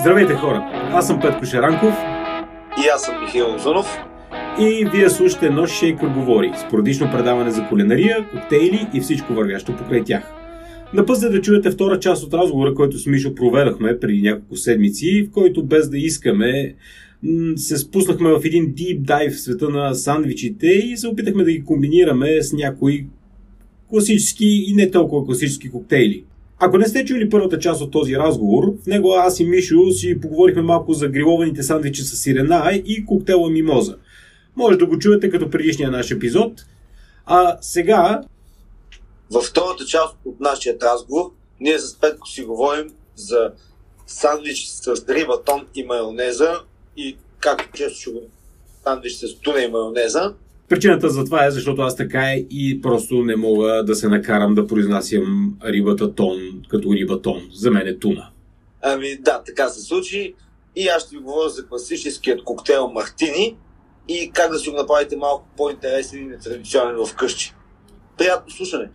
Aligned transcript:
Здравейте 0.00 0.34
хора! 0.34 0.70
Аз 0.92 1.06
съм 1.06 1.20
Петко 1.20 1.44
Шаранков. 1.44 1.94
И 2.84 2.88
аз 2.94 3.02
съм 3.02 3.20
Михаил 3.20 3.54
Озунов. 3.54 3.98
И 4.60 4.88
вие 4.92 5.10
слушате 5.10 5.46
едно 5.46 5.66
Шейкър 5.66 6.08
говори, 6.08 6.52
спорадично 6.66 7.10
предаване 7.12 7.50
за 7.50 7.66
кулинария, 7.68 8.28
коктейли 8.30 8.86
и 8.94 9.00
всичко 9.00 9.32
вървящо 9.34 9.76
покрай 9.76 10.04
тях. 10.04 10.32
На 10.94 11.06
път 11.06 11.20
да 11.20 11.40
чуете 11.40 11.70
втора 11.70 12.00
част 12.00 12.24
от 12.24 12.34
разговора, 12.34 12.74
който 12.74 12.98
с 12.98 13.06
Мишо 13.06 13.34
проведахме 13.34 14.00
преди 14.00 14.22
няколко 14.22 14.56
седмици, 14.56 15.22
в 15.22 15.30
който 15.30 15.64
без 15.64 15.90
да 15.90 15.98
искаме 15.98 16.74
се 17.56 17.76
спуснахме 17.76 18.30
в 18.30 18.40
един 18.44 18.74
deep 18.74 19.02
dive 19.02 19.30
в 19.30 19.40
света 19.40 19.68
на 19.68 19.94
сандвичите 19.94 20.66
и 20.66 20.96
се 20.96 21.08
опитахме 21.08 21.44
да 21.44 21.52
ги 21.52 21.64
комбинираме 21.64 22.42
с 22.42 22.52
някои 22.52 23.06
класически 23.88 24.64
и 24.68 24.74
не 24.74 24.90
толкова 24.90 25.26
класически 25.26 25.70
коктейли. 25.70 26.24
Ако 26.62 26.78
не 26.78 26.88
сте 26.88 27.04
чули 27.04 27.30
първата 27.30 27.58
част 27.58 27.80
от 27.80 27.90
този 27.90 28.16
разговор, 28.16 28.64
в 28.82 28.86
него 28.86 29.12
аз 29.12 29.40
и 29.40 29.44
Мишо 29.44 29.90
си 29.90 30.20
поговорихме 30.20 30.62
малко 30.62 30.92
за 30.92 31.08
грилованите 31.08 31.62
сандвичи 31.62 32.02
с 32.02 32.16
сирена 32.16 32.82
и 32.86 33.06
коктейла 33.06 33.50
мимоза. 33.50 33.96
Може 34.56 34.78
да 34.78 34.86
го 34.86 34.98
чуете 34.98 35.30
като 35.30 35.50
предишния 35.50 35.90
наш 35.90 36.10
епизод. 36.10 36.52
А 37.26 37.58
сега... 37.60 38.22
Във 39.30 39.44
втората 39.44 39.84
част 39.86 40.16
от 40.24 40.40
нашия 40.40 40.76
разговор 40.82 41.32
ние 41.60 41.78
с 41.78 42.00
Петко 42.00 42.28
си 42.28 42.42
говорим 42.42 42.92
за 43.16 43.52
сандвич 44.06 44.66
с 44.66 44.86
риба, 45.08 45.42
тон 45.46 45.66
и 45.74 45.84
майонеза 45.84 46.60
и 46.96 47.16
както 47.40 47.68
често 47.74 48.00
ще 48.00 48.10
сандвич 48.84 49.12
с 49.12 49.34
туна 49.34 49.62
и 49.62 49.68
майонеза. 49.68 50.34
Причината 50.70 51.08
за 51.08 51.24
това 51.24 51.46
е, 51.46 51.50
защото 51.50 51.82
аз 51.82 51.96
така 51.96 52.34
и 52.50 52.80
просто 52.82 53.14
не 53.14 53.36
мога 53.36 53.84
да 53.84 53.94
се 53.94 54.08
накарам 54.08 54.54
да 54.54 54.66
произнасям 54.66 55.56
рибата 55.64 56.14
тон 56.14 56.62
като 56.68 56.92
риба 56.92 57.22
тон. 57.22 57.48
За 57.52 57.70
мен 57.70 57.86
е 57.86 57.98
туна. 57.98 58.30
Ами 58.82 59.16
да, 59.20 59.42
така 59.46 59.68
се 59.68 59.80
случи. 59.80 60.34
И 60.76 60.88
аз 60.88 61.02
ще 61.02 61.16
ви 61.16 61.22
говоря 61.22 61.48
за 61.48 61.66
класическият 61.66 62.44
коктейл 62.44 62.88
Мартини 62.88 63.56
и 64.08 64.30
как 64.34 64.50
да 64.50 64.58
си 64.58 64.70
го 64.70 64.76
направите 64.76 65.16
малко 65.16 65.48
по-интересен 65.56 66.22
и 66.22 66.24
нетрадиционен 66.24 67.06
вкъщи. 67.06 67.54
Приятно 68.18 68.50
слушане! 68.50 68.88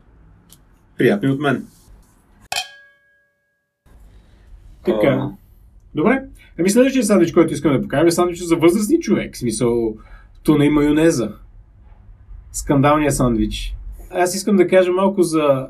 Приятно 0.98 1.30
и 1.30 1.32
от 1.32 1.39
мен! 1.39 1.67
Така. 4.86 5.30
Добре. 5.95 6.23
Ами 6.60 6.70
следващия 6.70 7.04
сандвич, 7.04 7.32
който 7.32 7.54
искам 7.54 7.73
да 7.73 7.82
покажа, 7.82 8.08
е 8.08 8.12
сандвич 8.12 8.39
за 8.39 8.56
възрастни 8.56 9.00
човек. 9.00 9.36
В 9.36 9.38
смисъл, 9.38 9.95
туна 10.44 10.66
и 10.66 10.70
майонеза 10.70 11.32
скандалния 12.56 13.11
сандвич. 13.11 13.75
Аз 14.11 14.36
искам 14.36 14.56
да 14.56 14.67
кажа 14.67 14.92
малко 14.92 15.23
за 15.23 15.67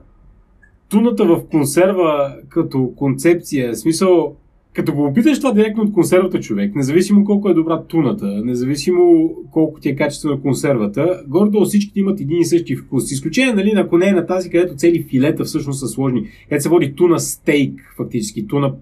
туната 0.90 1.26
в 1.26 1.46
консерва 1.52 2.36
като 2.50 2.94
концепция. 2.96 3.74
В 3.74 3.78
смисъл, 3.78 4.36
като 4.74 4.94
го 4.94 5.06
опиташ 5.06 5.40
това 5.40 5.52
директно 5.52 5.84
от 5.84 5.94
консервата 5.94 6.40
човек, 6.40 6.76
независимо 6.76 7.26
колко 7.26 7.50
е 7.50 7.54
добра 7.54 7.84
туната, 7.84 8.26
независимо 8.26 9.34
колко 9.52 9.80
ти 9.80 9.90
е 9.90 9.96
качествена 9.96 10.42
консервата, 10.42 11.24
гордо 11.28 11.66
всички 11.66 12.00
имат 12.00 12.20
един 12.20 12.38
и 12.38 12.46
същи 12.46 12.76
вкус. 12.76 13.12
Изключение, 13.12 13.54
нали, 13.54 13.74
ако 13.76 13.98
не 13.98 14.08
е 14.08 14.14
на 14.14 14.26
тази, 14.26 14.50
където 14.50 14.76
цели 14.76 15.04
филета 15.04 15.44
всъщност 15.44 15.80
са 15.80 15.88
сложни, 15.88 16.30
където 16.44 16.64
се 16.64 16.70
води 16.70 16.96
туна 16.96 17.20
стейк, 17.20 17.94
фактически, 17.98 18.48
туна 18.48 18.74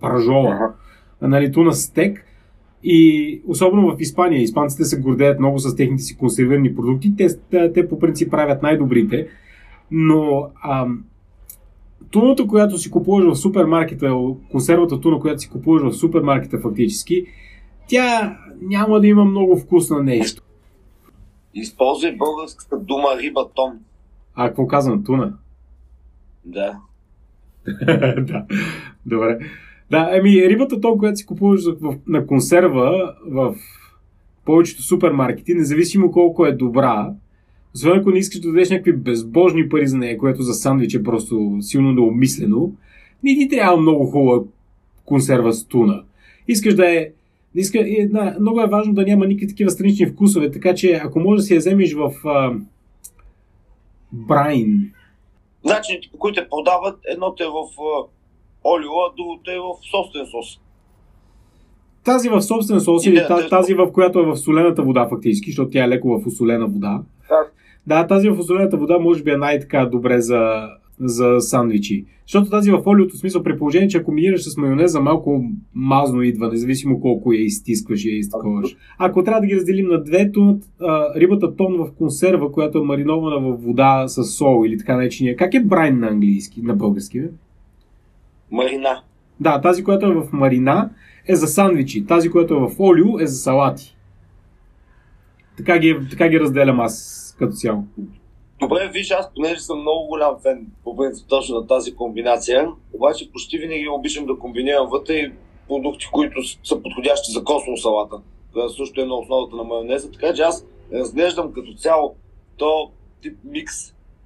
пържола, 0.00 0.72
нали, 1.22 1.52
туна 1.52 1.72
стек, 1.72 2.24
и 2.82 3.42
особено 3.46 3.96
в 3.96 4.00
Испания, 4.00 4.42
испанците 4.42 4.84
се 4.84 5.00
гордеят 5.00 5.38
много 5.38 5.58
с 5.58 5.76
техните 5.76 6.02
си 6.02 6.16
консервирани 6.16 6.74
продукти. 6.74 7.12
Те, 7.16 7.72
те 7.72 7.88
по 7.88 7.98
принцип 7.98 8.30
правят 8.30 8.62
най-добрите. 8.62 9.28
Но 9.90 10.50
ам, 10.64 11.04
туната, 12.10 12.46
която 12.46 12.78
си 12.78 12.90
купуваш 12.90 13.24
в 13.24 13.40
супермаркета, 13.40 14.16
консервата 14.50 15.00
туна, 15.00 15.20
която 15.20 15.40
си 15.40 15.50
купуваш 15.50 15.82
в 15.82 15.98
супермаркета 15.98 16.58
фактически, 16.58 17.26
тя 17.88 18.38
няма 18.62 19.00
да 19.00 19.06
има 19.06 19.24
много 19.24 19.58
вкус 19.58 19.90
на 19.90 20.02
нещо. 20.02 20.42
Използвай 21.54 22.16
българската 22.16 22.78
дума 22.78 23.08
риба 23.22 23.48
тон. 23.54 23.72
А, 24.34 24.48
какво 24.48 24.66
казвам? 24.66 25.04
Туна? 25.04 25.32
Да. 26.44 26.78
да. 28.20 28.44
Добре. 29.06 29.38
Да, 29.90 30.10
еми 30.12 30.48
рибата 30.48 30.80
то, 30.80 30.98
която 30.98 31.16
си 31.16 31.26
купуваш 31.26 31.60
на 32.06 32.26
консерва 32.26 33.14
в 33.26 33.54
повечето 34.44 34.82
супермаркети, 34.82 35.54
независимо 35.54 36.12
колко 36.12 36.46
е 36.46 36.52
добра, 36.52 37.12
освен 37.74 37.98
ако 37.98 38.10
не 38.10 38.18
искаш 38.18 38.40
да 38.40 38.48
дадеш 38.48 38.70
някакви 38.70 38.92
безбожни 38.92 39.68
пари 39.68 39.86
за 39.86 39.98
нея, 39.98 40.18
което 40.18 40.42
за 40.42 40.54
сандвич 40.54 40.94
е 40.94 41.02
просто 41.02 41.56
силно 41.60 41.92
необмислено, 41.92 42.72
не 43.22 43.34
ти 43.34 43.48
трябва 43.48 43.76
много 43.76 44.06
хубава 44.06 44.42
консерва 45.04 45.52
с 45.52 45.64
туна. 45.64 46.02
Искаш 46.48 46.74
да 46.74 46.96
е 46.96 47.08
иска, 47.54 47.78
една, 47.86 48.36
много 48.40 48.60
е 48.60 48.66
важно 48.66 48.94
да 48.94 49.02
няма 49.02 49.26
никакви 49.26 49.48
такива 49.48 49.70
странични 49.70 50.06
вкусове, 50.06 50.50
така 50.50 50.74
че 50.74 51.00
ако 51.04 51.20
можеш 51.20 51.42
да 51.42 51.46
си 51.46 51.54
я 51.54 51.58
вземеш 51.58 51.94
в 51.94 52.12
а, 52.24 52.52
брайн. 54.12 54.92
Начините 55.64 56.08
по 56.12 56.18
които 56.18 56.42
те 56.42 56.48
продават, 56.48 56.98
едното 57.12 57.42
е 57.42 57.46
в 57.46 57.80
олио, 57.80 58.19
а 58.64 59.16
другото 59.16 59.50
е 59.50 59.58
в 59.58 59.90
собствен 59.90 60.26
сос. 60.26 60.60
Тази 62.04 62.28
в 62.28 62.42
собствен 62.42 62.80
сос 62.80 63.06
или 63.06 63.24
тази, 63.28 63.48
тази, 63.48 63.74
в 63.74 63.92
която 63.92 64.18
е 64.18 64.26
в 64.26 64.36
солената 64.36 64.82
вода 64.82 65.08
фактически, 65.08 65.50
защото 65.50 65.70
тя 65.70 65.84
е 65.84 65.88
леко 65.88 66.20
в 66.20 66.26
осолена 66.26 66.66
вода. 66.66 67.02
Да. 67.28 67.46
Да, 67.86 68.06
тази 68.06 68.28
в 68.28 68.38
осолената 68.38 68.76
вода 68.76 68.98
може 68.98 69.22
би 69.22 69.30
е 69.30 69.36
най-така 69.36 69.86
добре 69.86 70.20
за, 70.20 70.68
за 71.00 71.40
сандвичи. 71.40 72.04
Защото 72.26 72.50
тази 72.50 72.70
в 72.70 72.82
олиото, 72.86 73.16
смисъл 73.16 73.42
при 73.42 73.58
положение, 73.58 73.88
че 73.88 73.98
ако 73.98 74.04
комбинираш 74.04 74.42
с 74.42 74.56
майонеза, 74.56 75.00
малко 75.00 75.44
мазно 75.74 76.22
идва, 76.22 76.48
независимо 76.48 77.00
колко 77.00 77.32
я 77.32 77.44
изтискваш 77.44 78.04
и 78.04 78.10
я 78.10 78.18
изтаковаш. 78.18 78.76
Ако 78.98 79.24
трябва 79.24 79.40
да 79.40 79.46
ги 79.46 79.56
разделим 79.56 79.86
на 79.88 80.02
две, 80.02 80.32
то 80.32 80.58
рибата 81.16 81.56
тон 81.56 81.76
в 81.76 81.92
консерва, 81.98 82.52
която 82.52 82.78
е 82.78 82.84
маринована 82.84 83.40
в 83.40 83.56
вода 83.56 84.08
с 84.08 84.24
сол 84.24 84.64
или 84.66 84.78
така 84.78 84.96
наречения. 84.96 85.36
Как 85.36 85.54
е 85.54 85.64
брайн 85.64 85.98
на 85.98 86.06
английски, 86.06 86.62
на 86.62 86.74
български? 86.74 87.20
Бе? 87.20 87.28
Марина. 88.50 89.02
Да, 89.40 89.60
тази, 89.60 89.84
която 89.84 90.06
е 90.06 90.14
в 90.14 90.28
марина, 90.32 90.90
е 91.28 91.36
за 91.36 91.46
сандвичи. 91.46 92.06
Тази, 92.06 92.30
която 92.30 92.54
е 92.54 92.58
в 92.58 92.80
олио, 92.80 93.20
е 93.20 93.26
за 93.26 93.36
салати. 93.36 93.96
Така 95.56 95.78
ги, 95.78 95.96
така 96.10 96.28
ги 96.28 96.40
разделям 96.40 96.80
аз 96.80 97.36
като 97.38 97.52
цяло. 97.52 97.84
Добре, 98.60 98.90
виж, 98.92 99.10
аз 99.10 99.34
понеже 99.34 99.60
съм 99.60 99.80
много 99.80 100.06
голям 100.06 100.36
фен 100.42 100.66
по 100.84 100.96
принцип 100.96 101.28
точно 101.28 101.60
на 101.60 101.66
тази 101.66 101.94
комбинация, 101.94 102.68
обаче 102.92 103.32
почти 103.32 103.58
винаги 103.58 103.88
обичам 103.88 104.26
да 104.26 104.38
комбинирам 104.38 104.88
вътре 104.90 105.14
и 105.14 105.32
продукти, 105.68 106.06
които 106.12 106.42
са 106.64 106.82
подходящи 106.82 107.32
за 107.32 107.44
космо 107.44 107.76
салата, 107.76 108.16
която 108.52 108.72
също 108.72 109.00
е 109.00 109.04
на 109.04 109.14
основата 109.14 109.56
на 109.56 109.64
майонеза, 109.64 110.10
така 110.10 110.34
че 110.34 110.42
аз 110.42 110.66
разглеждам 110.92 111.52
като 111.52 111.74
цяло 111.74 112.14
то 112.56 112.90
тип 113.22 113.38
микс 113.44 113.74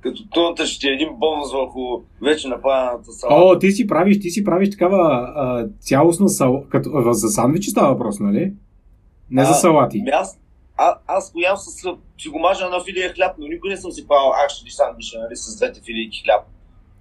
като 0.04 0.28
туната 0.28 0.66
ще 0.66 0.88
е 0.88 0.90
един 0.90 1.08
бонус 1.16 1.52
върху 1.52 1.80
вече 2.22 2.48
направената 2.48 3.12
салата. 3.12 3.44
О, 3.44 3.58
ти 3.58 3.70
си 3.72 3.86
правиш, 3.86 4.20
ти 4.20 4.30
си 4.30 4.44
правиш 4.44 4.70
такава 4.70 5.32
а, 5.36 5.68
цялостна 5.80 6.28
салата, 6.28 6.68
като 6.68 7.12
за 7.12 7.28
сандвичи 7.28 7.70
става 7.70 7.92
въпрос, 7.92 8.20
нали? 8.20 8.52
Не 9.30 9.42
а, 9.42 9.44
за 9.44 9.54
салати. 9.54 9.98
Ами 10.00 10.10
аз, 10.10 10.40
а, 10.76 10.94
аз 11.06 11.32
го 11.32 11.40
ям 11.40 11.56
с, 11.56 11.70
си 12.18 12.28
го 12.28 12.38
мажа 12.38 12.68
на 12.68 12.84
филия 12.84 13.12
хляб, 13.12 13.32
но 13.38 13.46
никой 13.46 13.70
не 13.70 13.76
съм 13.76 13.92
си 13.92 14.08
правил 14.08 14.32
акшли 14.44 14.70
сандвича, 14.70 15.18
нали, 15.18 15.36
с 15.36 15.56
двете 15.56 15.80
филийки 15.84 16.22
хляб. 16.24 16.42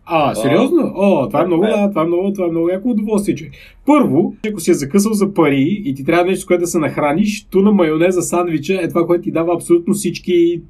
А, 0.05 0.35
сериозно? 0.35 0.93
О, 0.95 1.27
това 1.27 1.41
е 1.41 1.45
много, 1.45 1.63
да, 1.63 1.89
това 1.89 2.01
е 2.01 2.05
много, 2.05 2.33
това 2.33 2.47
е 2.47 2.51
много 2.51 2.69
яко 2.69 2.89
удоволствие, 2.89 3.35
че. 3.35 3.49
Първо, 3.85 4.33
ако 4.49 4.59
си 4.59 4.71
е 4.71 4.73
закъсал 4.73 5.13
за 5.13 5.33
пари 5.33 5.81
и 5.85 5.95
ти 5.95 6.05
трябва 6.05 6.25
нещо, 6.25 6.41
с 6.41 6.45
което 6.45 6.61
да 6.61 6.67
се 6.67 6.79
нахраниш, 6.79 7.47
ту 7.51 7.61
на 7.61 7.71
майонеза 7.71 8.21
сандвича 8.21 8.73
е 8.81 8.89
това, 8.89 9.05
което 9.05 9.23
ти 9.23 9.31
дава 9.31 9.55
абсолютно 9.55 9.93
всички 9.93 10.61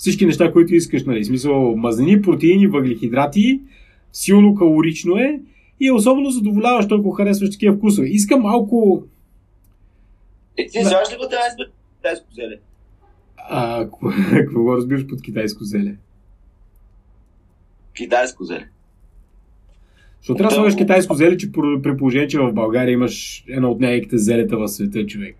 всички 0.00 0.26
неща, 0.26 0.52
които 0.52 0.74
искаш, 0.74 1.04
нали? 1.04 1.24
Смисъл, 1.24 1.76
мазнини, 1.76 2.22
протеини, 2.22 2.66
въглехидрати, 2.66 3.60
силно 4.12 4.54
калорично 4.54 5.16
е 5.16 5.40
и 5.80 5.86
е 5.86 5.92
особено 5.92 6.30
задоволяващо, 6.30 6.94
ако 6.94 7.10
харесваш 7.10 7.50
такива 7.50 7.76
вкусове. 7.76 8.08
Искам 8.08 8.40
малко... 8.40 9.04
Е, 10.58 10.66
ти 10.66 10.82
знаеш 10.82 11.12
ли 11.12 11.16
го 11.16 11.24
китайско 11.96 12.26
зеле? 12.34 12.58
А, 13.36 13.88
какво 14.32 14.76
разбираш 14.76 15.06
под 15.06 15.22
китайско 15.22 15.64
зеле? 15.64 15.96
Китайско 17.96 18.44
зеле. 18.44 18.68
Защото 20.20 20.38
трябва 20.38 20.50
да 20.50 20.54
слагаш 20.54 20.76
китайско 20.76 21.14
зеле, 21.14 21.36
че 21.36 21.52
при 21.52 21.96
положение, 21.96 22.28
че 22.28 22.38
в 22.38 22.52
България 22.52 22.92
имаш 22.92 23.44
едно 23.48 23.70
от 23.70 23.80
най-еките 23.80 24.18
зелета 24.18 24.56
в 24.56 24.68
света, 24.68 25.06
човек. 25.06 25.36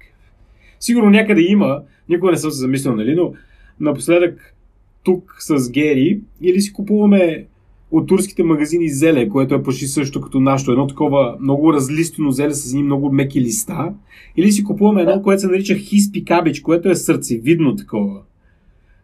Сигурно 0.80 1.10
някъде 1.10 1.40
има, 1.40 1.82
никога 2.08 2.32
не 2.32 2.38
съм 2.38 2.50
се 2.50 2.58
замислил, 2.58 2.96
нали, 2.96 3.14
но 3.14 3.32
напоследък 3.80 4.54
тук 5.02 5.36
с 5.38 5.70
Гери 5.70 6.20
или 6.42 6.60
си 6.60 6.72
купуваме 6.72 7.46
от 7.90 8.06
турските 8.06 8.42
магазини 8.42 8.88
зеле, 8.88 9.28
което 9.28 9.54
е 9.54 9.62
почти 9.62 9.86
също 9.86 10.20
като 10.20 10.40
нашето, 10.40 10.72
едно 10.72 10.86
такова 10.86 11.36
много 11.40 11.72
разлистено 11.72 12.30
зеле 12.30 12.54
с 12.54 12.70
едни 12.70 12.82
много 12.82 13.12
меки 13.12 13.40
листа, 13.40 13.94
или 14.36 14.52
си 14.52 14.64
купуваме 14.64 15.02
едно, 15.02 15.22
което 15.22 15.40
се 15.40 15.46
нарича 15.46 15.74
хиспи 15.74 16.24
кабич, 16.24 16.60
което 16.60 16.90
е 16.90 16.94
сърцевидно 16.94 17.76
такова. 17.76 18.20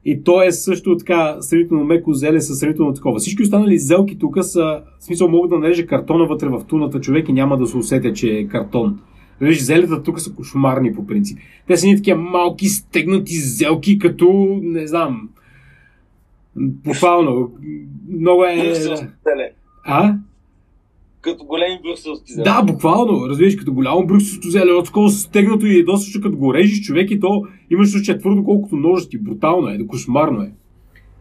И 0.05 0.23
то 0.23 0.43
е 0.43 0.53
също 0.53 0.97
така 0.97 1.37
сравнително 1.41 1.85
меко 1.85 2.13
зеле 2.13 2.41
със 2.41 2.59
сравнително 2.59 2.95
такова. 2.95 3.19
Всички 3.19 3.43
останали 3.43 3.79
зелки 3.79 4.19
тук 4.19 4.45
са, 4.45 4.83
в 5.01 5.05
смисъл 5.05 5.29
могат 5.29 5.51
да 5.51 5.59
нарежа 5.59 5.87
картона 5.87 6.27
вътре 6.27 6.49
в 6.49 6.65
туната 6.69 7.01
човек 7.01 7.29
и 7.29 7.33
няма 7.33 7.57
да 7.57 7.67
се 7.67 7.77
усетя, 7.77 8.13
че 8.13 8.29
е 8.29 8.49
картон. 8.49 8.99
Виж, 9.41 9.63
зелета 9.63 10.03
тук 10.03 10.21
са 10.21 10.33
кошмарни 10.33 10.95
по 10.95 11.07
принцип. 11.07 11.39
Те 11.67 11.77
са 11.77 11.87
ни 11.87 11.97
такива 11.97 12.21
малки 12.21 12.69
стегнати 12.69 13.35
зелки, 13.35 13.99
като, 13.99 14.59
не 14.63 14.87
знам, 14.87 15.29
буквално. 16.57 17.53
Много 18.09 18.45
е... 18.45 18.75
А? 19.85 20.15
Като 21.21 21.45
големи 21.45 21.79
брюкселски 21.83 22.33
зеле. 22.33 22.45
Да, 22.45 22.63
буквално. 22.63 23.29
Разбираш, 23.29 23.57
като 23.57 23.73
голямо 23.73 24.07
брюкселско 24.07 24.49
зеле, 24.49 24.73
от 24.73 24.87
такова 24.87 25.11
стегнато 25.11 25.67
и 25.67 25.79
е 25.79 25.85
доста, 25.85 26.21
като 26.21 26.37
го 26.37 26.55
режиш 26.55 26.87
човек 26.87 27.11
и 27.11 27.21
то 27.21 27.45
имаш 27.71 28.03
че 28.03 28.13
е 28.13 28.19
твърдо 28.19 28.45
колкото 28.45 28.77
ножа 28.77 29.09
ти. 29.09 29.19
Брутално 29.19 29.69
е, 29.69 29.79
да 29.79 29.87
кошмарно 29.87 30.43
е. 30.43 30.53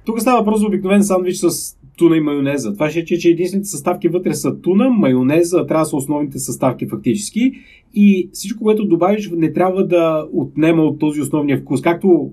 Тук 0.05 0.21
става 0.21 0.39
въпрос 0.39 0.59
за 0.59 0.67
обикновен 0.67 1.03
сандвич 1.03 1.35
с 1.35 1.77
туна 1.95 2.17
и 2.17 2.19
майонеза. 2.19 2.73
Това 2.73 2.89
ще 2.89 2.99
е, 2.99 3.05
че 3.05 3.29
единствените 3.29 3.69
съставки 3.69 4.07
вътре 4.07 4.33
са 4.33 4.61
туна, 4.61 4.89
майонеза, 4.89 5.67
трябва 5.67 5.83
да 5.83 5.89
са 5.89 5.95
основните 5.95 6.39
съставки 6.39 6.87
фактически. 6.87 7.51
И 7.93 8.29
всичко, 8.33 8.63
което 8.63 8.85
добавиш, 8.85 9.31
не 9.35 9.53
трябва 9.53 9.87
да 9.87 10.27
отнема 10.33 10.83
от 10.83 10.99
този 10.99 11.21
основния 11.21 11.57
вкус. 11.57 11.81
Както 11.81 12.31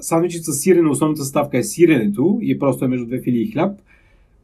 сандвичът 0.00 0.44
с 0.44 0.52
сирене, 0.52 0.88
основната 0.88 1.22
съставка 1.22 1.58
е 1.58 1.62
сиренето 1.62 2.38
и 2.42 2.52
е 2.52 2.58
просто 2.58 2.84
е 2.84 2.88
между 2.88 3.06
две 3.06 3.20
филии 3.20 3.50
хляб. 3.52 3.78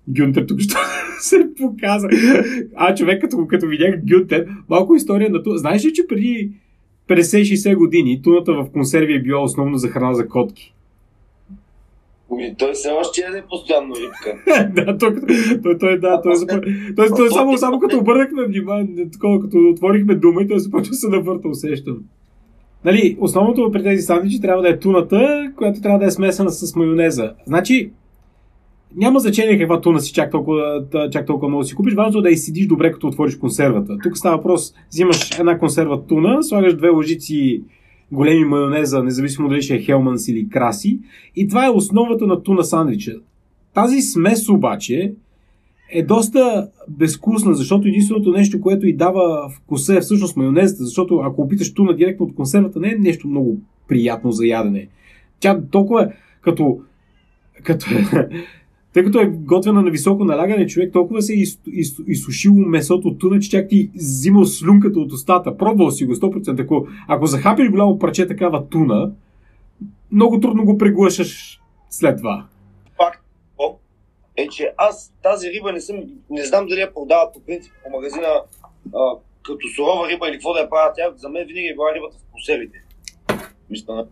Гюнтер 0.08 0.44
тук 0.48 0.60
що 0.60 0.78
се 1.20 1.48
показа. 1.60 2.08
А 2.74 2.94
човек, 2.94 3.20
като, 3.20 3.46
като 3.46 3.66
видях 3.66 4.00
Гюнтер, 4.10 4.46
малко 4.68 4.94
история 4.94 5.30
на 5.30 5.42
това. 5.42 5.56
Знаеш 5.56 5.84
ли, 5.84 5.92
че 5.92 6.06
преди 6.06 6.50
50-60 7.08 7.76
години 7.76 8.22
туната 8.22 8.52
в 8.52 8.70
консерви 8.72 9.14
е 9.14 9.22
била 9.22 9.42
основно 9.42 9.78
за 9.78 9.88
храна 9.88 10.14
за 10.14 10.28
котки? 10.28 10.74
Ами, 12.38 12.54
той 12.58 12.72
все 12.72 12.90
още 12.90 13.20
е 13.20 13.42
постоянно 13.50 13.94
рибка. 13.94 14.38
да, 14.84 14.98
той, 14.98 15.14
той, 15.62 15.78
той, 15.78 16.00
да, 16.00 16.22
той, 16.22 16.34
той, 16.48 16.60
той, 16.96 17.08
той 17.16 17.30
само, 17.30 17.58
само 17.58 17.80
като 17.80 17.98
обърнахме 17.98 18.46
внимание, 18.46 19.10
такова, 19.12 19.40
като 19.40 19.58
отворихме 19.58 20.14
дума 20.14 20.42
и 20.42 20.48
той 20.48 20.58
започва 20.58 20.90
да 20.90 20.96
се 20.96 21.08
навърта, 21.08 21.48
усещам. 21.48 21.98
Нали, 22.84 23.16
основното 23.20 23.70
при 23.72 23.82
тези 23.82 24.02
сандвичи 24.02 24.40
трябва 24.40 24.62
да 24.62 24.68
е 24.68 24.78
туната, 24.78 25.52
която 25.56 25.80
трябва 25.80 25.98
да 25.98 26.06
е 26.06 26.10
смесена 26.10 26.50
с 26.50 26.76
майонеза. 26.76 27.32
Значи, 27.46 27.90
няма 28.96 29.20
значение 29.20 29.58
каква 29.58 29.80
туна 29.80 30.00
си 30.00 30.12
чак 30.12 30.30
толкова, 30.30 30.84
чак 31.12 31.26
толкова 31.26 31.48
много 31.48 31.64
си 31.64 31.74
купиш, 31.74 31.94
важно 31.94 32.20
е 32.20 32.22
да 32.22 32.30
и 32.30 32.36
седиш 32.36 32.66
добре, 32.66 32.92
като 32.92 33.06
отвориш 33.06 33.36
консервата. 33.36 33.96
Тук 34.02 34.18
става 34.18 34.36
въпрос, 34.36 34.74
взимаш 34.90 35.38
една 35.38 35.58
консерва 35.58 36.06
туна, 36.06 36.42
слагаш 36.42 36.76
две 36.76 36.88
лъжици 36.88 37.62
големи 38.12 38.44
майонеза, 38.44 39.02
независимо 39.02 39.48
дали 39.48 39.62
ще 39.62 39.74
е 39.74 39.80
Хелманс 39.80 40.28
или 40.28 40.48
Краси. 40.48 41.00
И 41.36 41.48
това 41.48 41.66
е 41.66 41.70
основата 41.70 42.26
на 42.26 42.42
туна 42.42 42.64
сандвича. 42.64 43.12
Тази 43.74 44.00
смес 44.02 44.48
обаче 44.48 45.12
е 45.90 46.02
доста 46.02 46.68
безвкусна, 46.88 47.54
защото 47.54 47.88
единственото 47.88 48.30
нещо, 48.30 48.60
което 48.60 48.86
и 48.86 48.96
дава 48.96 49.50
вкуса 49.50 49.96
е 49.96 50.00
всъщност 50.00 50.36
майонезата, 50.36 50.84
защото 50.84 51.16
ако 51.16 51.42
опиташ 51.42 51.74
туна 51.74 51.96
директно 51.96 52.26
от 52.26 52.34
консервата, 52.34 52.80
не 52.80 52.88
е 52.88 52.98
нещо 52.98 53.28
много 53.28 53.58
приятно 53.88 54.32
за 54.32 54.46
ядене. 54.46 54.88
Тя 55.40 55.60
толкова 55.70 56.12
като, 56.40 56.78
като 57.62 57.86
тъй 58.94 59.04
като 59.04 59.20
е 59.20 59.26
готвена 59.26 59.82
на 59.82 59.90
високо 59.90 60.24
налягане, 60.24 60.66
човек 60.66 60.92
толкова 60.92 61.22
се 61.22 61.32
е 61.32 61.36
из, 61.36 61.60
из, 61.66 61.96
изсушило 62.06 62.54
месото 62.54 63.08
от 63.08 63.18
туна, 63.18 63.40
че 63.40 63.50
чак 63.50 63.68
ти 63.68 63.90
взимал 63.94 64.44
слюнката 64.44 64.98
от 64.98 65.12
устата. 65.12 65.56
Пробвал 65.56 65.90
си 65.90 66.04
го 66.04 66.14
100%. 66.14 66.62
Ако, 66.62 66.86
ако 67.08 67.26
захапиш 67.26 67.70
голямо 67.70 67.98
парче 67.98 68.26
такава 68.26 68.68
туна, 68.68 69.12
много 70.12 70.40
трудно 70.40 70.64
го 70.64 70.78
преглъшаш 70.78 71.60
след 71.90 72.16
това. 72.16 72.46
Факт 72.96 73.24
е, 74.36 74.48
че 74.48 74.72
аз 74.76 75.14
тази 75.22 75.50
риба 75.50 75.72
не 75.72 75.80
съм, 75.80 75.96
не 76.30 76.44
знам 76.44 76.66
дали 76.66 76.80
я 76.80 76.94
продават 76.94 77.34
по 77.34 77.40
принцип 77.40 77.72
по 77.84 77.90
магазина 77.90 78.28
а, 78.94 79.10
като 79.42 79.68
сурова 79.76 80.08
риба 80.08 80.28
или 80.28 80.34
какво 80.34 80.52
да 80.52 80.60
я 80.60 80.70
правят. 80.70 80.96
Тя 80.96 81.12
за 81.16 81.28
мен 81.28 81.46
винаги 81.46 81.66
е 81.66 81.74
била 81.74 81.94
рибата 81.94 82.16
в 82.16 82.32
консервите. 82.32 82.78
Мисля, 83.70 84.06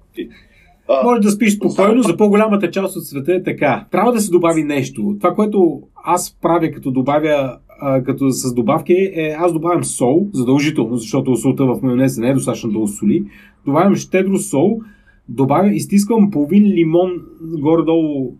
а, 0.93 1.05
Може 1.05 1.21
да 1.21 1.31
спиш 1.31 1.57
спокойно, 1.57 2.03
за 2.03 2.17
по-голямата 2.17 2.71
част 2.71 2.97
от 2.97 3.07
света 3.07 3.35
е 3.35 3.43
така. 3.43 3.87
Трябва 3.91 4.13
да 4.13 4.21
се 4.21 4.31
добави 4.31 4.65
нещо. 4.65 5.17
Това, 5.21 5.35
което 5.35 5.83
аз 6.05 6.39
правя 6.43 6.71
като 6.71 6.91
добавя 6.91 7.59
а, 7.81 8.03
като 8.03 8.31
с 8.31 8.55
добавки 8.55 8.93
е 9.15 9.37
аз 9.39 9.53
добавям 9.53 9.85
сол, 9.85 10.29
задължително, 10.33 10.97
защото 10.97 11.37
солта 11.37 11.65
в 11.65 11.83
майонеза 11.83 12.21
не 12.21 12.29
е 12.29 12.35
достатъчно 12.35 12.71
да 12.71 12.79
осоли. 12.79 13.25
Добавям 13.67 13.97
щедро 13.97 14.39
сол, 14.39 14.81
добавя, 15.29 15.69
изтискам 15.69 16.31
половин 16.31 16.65
лимон 16.65 17.11
горе-долу 17.43 18.35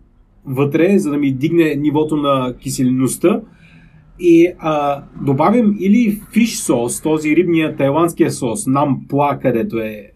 вътре, 0.45 0.99
за 0.99 1.11
да 1.11 1.17
ми 1.17 1.31
дигне 1.31 1.75
нивото 1.75 2.15
на 2.15 2.53
киселиността. 2.59 3.41
И 4.19 4.47
а, 4.59 5.03
добавям 5.25 5.75
или 5.79 6.21
фиш 6.33 6.57
сос, 6.57 7.01
този 7.01 7.35
рибния 7.35 7.75
тайландския 7.75 8.31
сос, 8.31 8.67
нампла, 8.67 9.39
където 9.41 9.77
е 9.77 10.12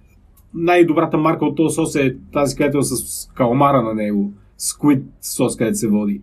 най-добрата 0.53 1.17
марка 1.17 1.45
от 1.45 1.57
този 1.57 1.75
сос 1.75 1.95
е 1.95 2.15
тази, 2.33 2.55
където 2.55 2.77
е 2.77 2.83
с 2.83 3.27
калмара 3.35 3.81
на 3.81 3.93
него. 3.93 4.33
Squid 4.59 5.03
сос, 5.21 5.57
където 5.57 5.77
се 5.77 5.87
води. 5.87 6.21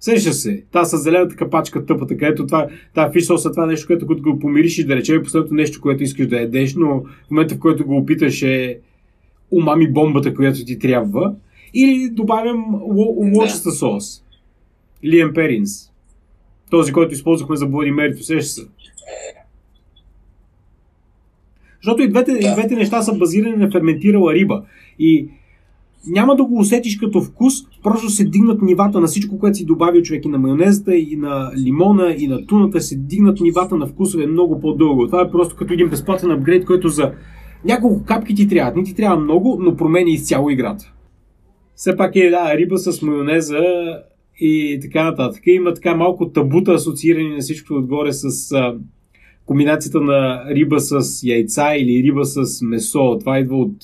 Сеща 0.00 0.32
се. 0.32 0.64
Та 0.72 0.84
с 0.84 0.98
зелената 0.98 1.36
капачка 1.36 1.86
тъпата, 1.86 2.16
където 2.16 2.46
това, 2.46 2.66
това 2.94 3.12
фиш 3.12 3.24
сос 3.24 3.44
е 3.44 3.50
това 3.50 3.66
нещо, 3.66 3.86
което 3.86 4.06
като 4.06 4.22
го 4.22 4.38
помириш 4.38 4.78
и 4.78 4.86
да 4.86 4.96
речем 4.96 5.22
последното 5.22 5.54
нещо, 5.54 5.80
което 5.80 6.02
искаш 6.02 6.26
да 6.26 6.36
ядеш, 6.36 6.74
но 6.74 7.00
в 7.00 7.30
момента 7.30 7.54
в 7.54 7.58
който 7.58 7.86
го 7.86 7.96
опиташ 7.96 8.42
е 8.42 8.78
умами 9.50 9.92
бомбата, 9.92 10.34
която 10.34 10.64
ти 10.64 10.78
трябва. 10.78 11.34
Или 11.74 12.10
добавям 12.10 12.64
лочеста 13.34 13.70
сос. 13.70 14.24
Лием 15.04 15.32
Перинс. 15.34 15.90
Този, 16.70 16.92
който 16.92 17.14
използвахме 17.14 17.56
за 17.56 17.66
Bloody 17.66 17.94
Mary, 17.94 18.20
сеща 18.20 18.52
се. 18.52 18.62
Защото 21.82 22.02
и 22.02 22.08
двете, 22.08 22.32
да. 22.32 22.38
и 22.38 22.52
двете 22.54 22.74
неща 22.74 23.02
са 23.02 23.14
базирани 23.14 23.56
на 23.56 23.70
ферментирала 23.70 24.34
риба. 24.34 24.62
И 24.98 25.28
няма 26.06 26.36
да 26.36 26.44
го 26.44 26.58
усетиш 26.58 26.96
като 26.96 27.22
вкус, 27.22 27.54
просто 27.82 28.10
се 28.10 28.24
дигнат 28.24 28.62
нивата 28.62 29.00
на 29.00 29.06
всичко, 29.06 29.38
което 29.38 29.56
си 29.56 29.64
добавил 29.64 30.02
човек 30.02 30.24
и 30.24 30.28
на 30.28 30.38
майонезата, 30.38 30.96
и 30.96 31.16
на 31.16 31.50
лимона, 31.64 32.14
и 32.18 32.26
на 32.26 32.46
туната, 32.46 32.80
се 32.80 32.96
дигнат 32.96 33.40
нивата 33.40 33.76
на 33.76 33.86
вкусове 33.86 34.26
много 34.26 34.60
по-дълго. 34.60 35.06
Това 35.06 35.22
е 35.22 35.30
просто 35.30 35.56
като 35.56 35.72
един 35.72 35.88
безплатен 35.88 36.30
апгрейд, 36.30 36.64
който 36.64 36.88
за 36.88 37.12
няколко 37.64 38.04
капки 38.04 38.34
ти 38.34 38.48
трябва. 38.48 38.72
Не 38.76 38.84
ти 38.84 38.94
трябва 38.94 39.20
много, 39.20 39.58
но 39.60 39.76
промени 39.76 40.12
изцяло 40.12 40.50
играта. 40.50 40.92
Все 41.74 41.96
пак 41.96 42.16
е 42.16 42.30
да, 42.30 42.56
риба 42.56 42.78
с 42.78 43.02
майонеза 43.02 43.58
и 44.40 44.78
така 44.82 45.04
нататък. 45.04 45.42
Има 45.46 45.74
така 45.74 45.94
малко 45.94 46.28
табута 46.28 46.72
асоциирани 46.72 47.28
на 47.28 47.38
всичко 47.38 47.74
отгоре 47.74 48.12
с 48.12 48.54
комбинацията 49.46 50.00
на 50.00 50.44
риба 50.50 50.80
с 50.80 51.22
яйца 51.22 51.76
или 51.76 52.02
риба 52.02 52.24
с 52.24 52.62
месо. 52.62 53.18
Това 53.20 53.38
идва 53.38 53.56
от 53.56 53.76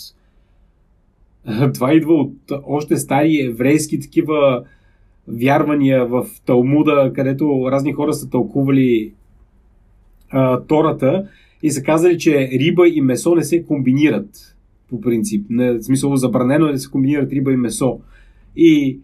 това 1.75 1.95
идва 1.95 2.15
от 2.15 2.37
още 2.67 2.97
стари 2.97 3.41
еврейски 3.41 4.01
такива 4.01 4.65
вярвания 5.29 6.07
в 6.07 6.27
Талмуда, 6.47 7.13
където 7.15 7.69
разни 7.71 7.93
хора 7.93 8.13
са 8.13 8.31
тълкували 8.31 9.13
а, 10.31 10.61
Тората 10.61 11.29
и 11.63 11.71
са 11.71 11.83
казали, 11.83 12.19
че 12.19 12.49
риба 12.53 12.89
и 12.89 13.01
месо 13.01 13.35
не 13.35 13.45
се 13.45 13.65
комбинират 13.65 14.57
по 14.89 15.01
принцип. 15.01 15.47
Не, 15.51 15.73
в 15.73 15.83
смисъл 15.83 16.17
забранено 16.17 16.67
е 16.67 16.73
да 16.73 16.79
се 16.79 16.91
комбинират 16.91 17.33
риба 17.33 17.53
и 17.53 17.57
месо. 17.57 18.01
И 18.57 18.99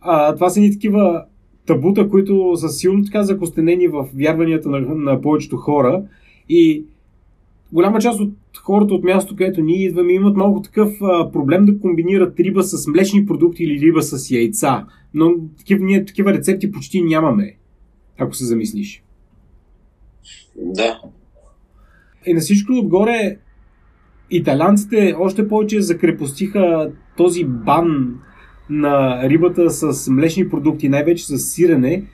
а, 0.00 0.34
това 0.34 0.50
са 0.50 0.60
ни 0.60 0.72
такива 0.72 1.24
табута, 1.66 2.08
които 2.08 2.56
са 2.56 2.68
силно 2.68 3.04
така 3.04 3.22
закостенени 3.22 3.88
в 3.88 4.08
вярванията 4.14 4.68
на, 4.68 4.80
на 4.80 5.20
повечето 5.20 5.56
хора 5.56 6.02
и 6.48 6.84
голяма 7.72 8.00
част 8.00 8.20
от 8.20 8.32
хората 8.62 8.94
от 8.94 9.04
мястото, 9.04 9.36
където 9.36 9.60
ние 9.62 9.86
идваме, 9.86 10.12
имат 10.12 10.36
малко 10.36 10.62
такъв 10.62 10.92
а, 11.02 11.32
проблем 11.32 11.64
да 11.64 11.78
комбинират 11.78 12.40
риба 12.40 12.62
с 12.62 12.86
млечни 12.86 13.26
продукти 13.26 13.64
или 13.64 13.86
риба 13.86 14.02
с 14.02 14.30
яйца. 14.30 14.86
Но 15.14 15.34
такива, 15.58 15.84
ние 15.84 16.04
такива 16.04 16.32
рецепти 16.32 16.72
почти 16.72 17.02
нямаме, 17.02 17.56
ако 18.18 18.34
се 18.34 18.44
замислиш. 18.44 19.02
Да. 20.56 21.00
И 22.26 22.34
на 22.34 22.40
всичко 22.40 22.72
отгоре, 22.72 23.38
италянците 24.30 25.14
още 25.18 25.48
повече 25.48 25.80
закрепостиха 25.80 26.92
този 27.16 27.44
бан 27.44 28.18
на 28.70 29.22
рибата 29.28 29.70
с 29.70 30.10
млечни 30.10 30.48
продукти, 30.48 30.88
най-вече 30.88 31.26
с 31.26 31.38
сирене, 31.38 32.04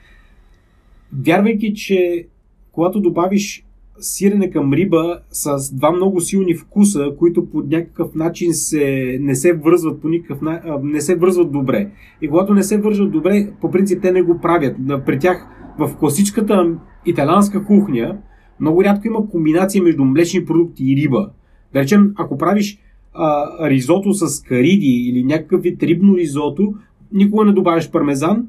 вярвайки, 1.25 1.73
че 1.73 2.27
когато 2.71 2.99
добавиш 2.99 3.65
сирене 3.99 4.51
към 4.51 4.73
риба 4.73 5.19
с 5.31 5.75
два 5.75 5.91
много 5.91 6.21
силни 6.21 6.55
вкуса, 6.55 7.11
които 7.19 7.49
по 7.49 7.61
някакъв 7.61 8.15
начин 8.15 8.53
се, 8.53 9.17
не 9.21 9.35
се 9.35 9.53
връзват 9.53 10.01
по 10.01 10.09
никакъв 10.09 10.39
не 10.83 11.01
се 11.01 11.15
връзват 11.15 11.51
добре. 11.51 11.89
И 12.21 12.27
когато 12.27 12.53
не 12.53 12.63
се 12.63 12.81
връзват 12.81 13.11
добре, 13.11 13.51
по 13.61 13.71
принцип 13.71 14.01
те 14.01 14.11
не 14.11 14.21
го 14.21 14.39
правят. 14.39 14.75
При 15.05 15.19
тях 15.19 15.47
в 15.79 15.95
класическата 15.99 16.75
италианска 17.05 17.65
кухня 17.65 18.17
много 18.59 18.83
рядко 18.83 19.07
има 19.07 19.29
комбинация 19.29 19.83
между 19.83 20.05
млечни 20.05 20.45
продукти 20.45 20.83
и 20.83 20.95
риба. 20.95 21.29
Да 21.73 21.79
речем, 21.79 22.13
ако 22.15 22.37
правиш 22.37 22.79
а, 23.13 23.69
ризото 23.69 24.13
с 24.13 24.43
кариди 24.43 25.05
или 25.09 25.23
някакъв 25.23 25.61
вид 25.61 25.83
рибно 25.83 26.17
ризото, 26.17 26.73
никога 27.13 27.45
не 27.45 27.51
добавяш 27.51 27.91
пармезан, 27.91 28.47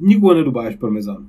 никога 0.00 0.34
не 0.34 0.42
добавяш 0.42 0.78
пармезан. 0.78 1.26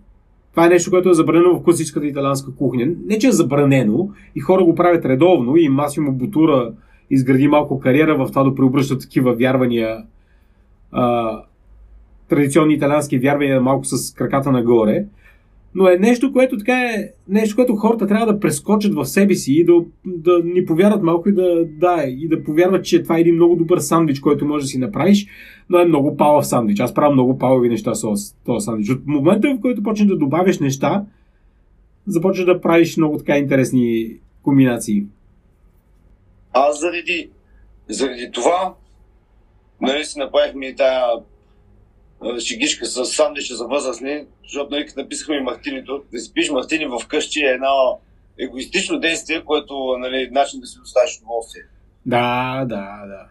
Това 0.51 0.65
е 0.65 0.69
нещо, 0.69 0.91
което 0.91 1.09
е 1.09 1.13
забранено 1.13 1.55
в 1.55 1.63
класическата 1.63 2.07
италианска 2.07 2.55
кухня. 2.55 2.87
Не, 3.05 3.19
че 3.19 3.27
е 3.27 3.31
забранено 3.31 4.09
и 4.35 4.39
хора 4.39 4.63
го 4.63 4.75
правят 4.75 5.05
редовно 5.05 5.57
и 5.57 5.69
Масимо 5.69 6.11
Бутура 6.11 6.73
изгради 7.09 7.47
малко 7.47 7.79
кариера 7.79 8.17
в 8.17 8.29
това 8.29 8.43
да 8.43 8.55
преобръща 8.55 8.97
такива 8.97 9.33
вярвания, 9.33 10.03
а, 10.91 11.39
традиционни 12.29 12.73
италиански 12.73 13.19
вярвания 13.19 13.61
малко 13.61 13.85
с 13.85 14.13
краката 14.13 14.51
нагоре 14.51 15.05
но 15.75 15.87
е 15.87 15.97
нещо, 15.97 16.33
което 16.33 16.57
така 16.57 16.79
е 16.79 17.09
нещо, 17.27 17.55
което 17.55 17.75
хората 17.75 18.07
трябва 18.07 18.33
да 18.33 18.39
прескочат 18.39 18.93
в 18.93 19.05
себе 19.05 19.35
си 19.35 19.53
и 19.53 19.65
да, 19.65 19.73
да 20.05 20.41
ни 20.43 20.65
повярват 20.65 21.03
малко 21.03 21.29
и 21.29 21.33
да, 21.33 21.65
да, 21.65 22.03
и 22.07 22.27
да 22.27 22.43
повярват, 22.43 22.85
че 22.85 23.03
това 23.03 23.17
е 23.17 23.21
един 23.21 23.35
много 23.35 23.55
добър 23.55 23.79
сандвич, 23.79 24.19
който 24.19 24.45
можеш 24.45 24.65
да 24.65 24.69
си 24.69 24.77
направиш, 24.77 25.27
но 25.69 25.79
е 25.79 25.85
много 25.85 26.17
палав 26.17 26.47
сандвич. 26.47 26.79
Аз 26.79 26.93
правя 26.93 27.13
много 27.13 27.37
палави 27.37 27.69
неща 27.69 27.93
с 27.93 28.35
този 28.45 28.65
сандвич. 28.65 28.89
От 28.89 29.05
момента, 29.05 29.55
в 29.55 29.61
който 29.61 29.83
почнеш 29.83 30.07
да 30.07 30.17
добавяш 30.17 30.59
неща, 30.59 31.05
започваш 32.07 32.45
да 32.45 32.61
правиш 32.61 32.97
много 32.97 33.17
така 33.17 33.37
интересни 33.37 34.17
комбинации. 34.43 35.05
Аз 36.53 36.79
заради, 36.79 37.29
заради 37.89 38.31
това, 38.31 38.73
нали 39.81 40.05
си 40.05 40.19
направихме 40.19 40.65
и 40.65 40.75
тая 40.75 41.03
шегишка 42.39 42.85
с 42.85 43.05
сандвича 43.05 43.55
за 43.55 43.67
възрастни, 43.67 44.25
защото 44.43 44.71
нали, 44.71 44.85
написахме 44.97 45.35
и 45.35 45.41
мартинито. 45.41 46.03
Да 46.11 46.19
си 46.19 46.33
пиш 46.33 46.49
мартини 46.49 46.87
къщи 47.07 47.39
е 47.39 47.49
едно 47.49 47.99
егоистично 48.39 48.99
действие, 48.99 49.41
което 49.45 49.97
нали, 49.99 50.29
начин 50.31 50.59
да 50.59 50.67
си 50.67 50.79
доставиш 50.79 51.17
удоволствие. 51.17 51.61
Да, 52.05 52.65
да, 52.65 53.05
да. 53.07 53.27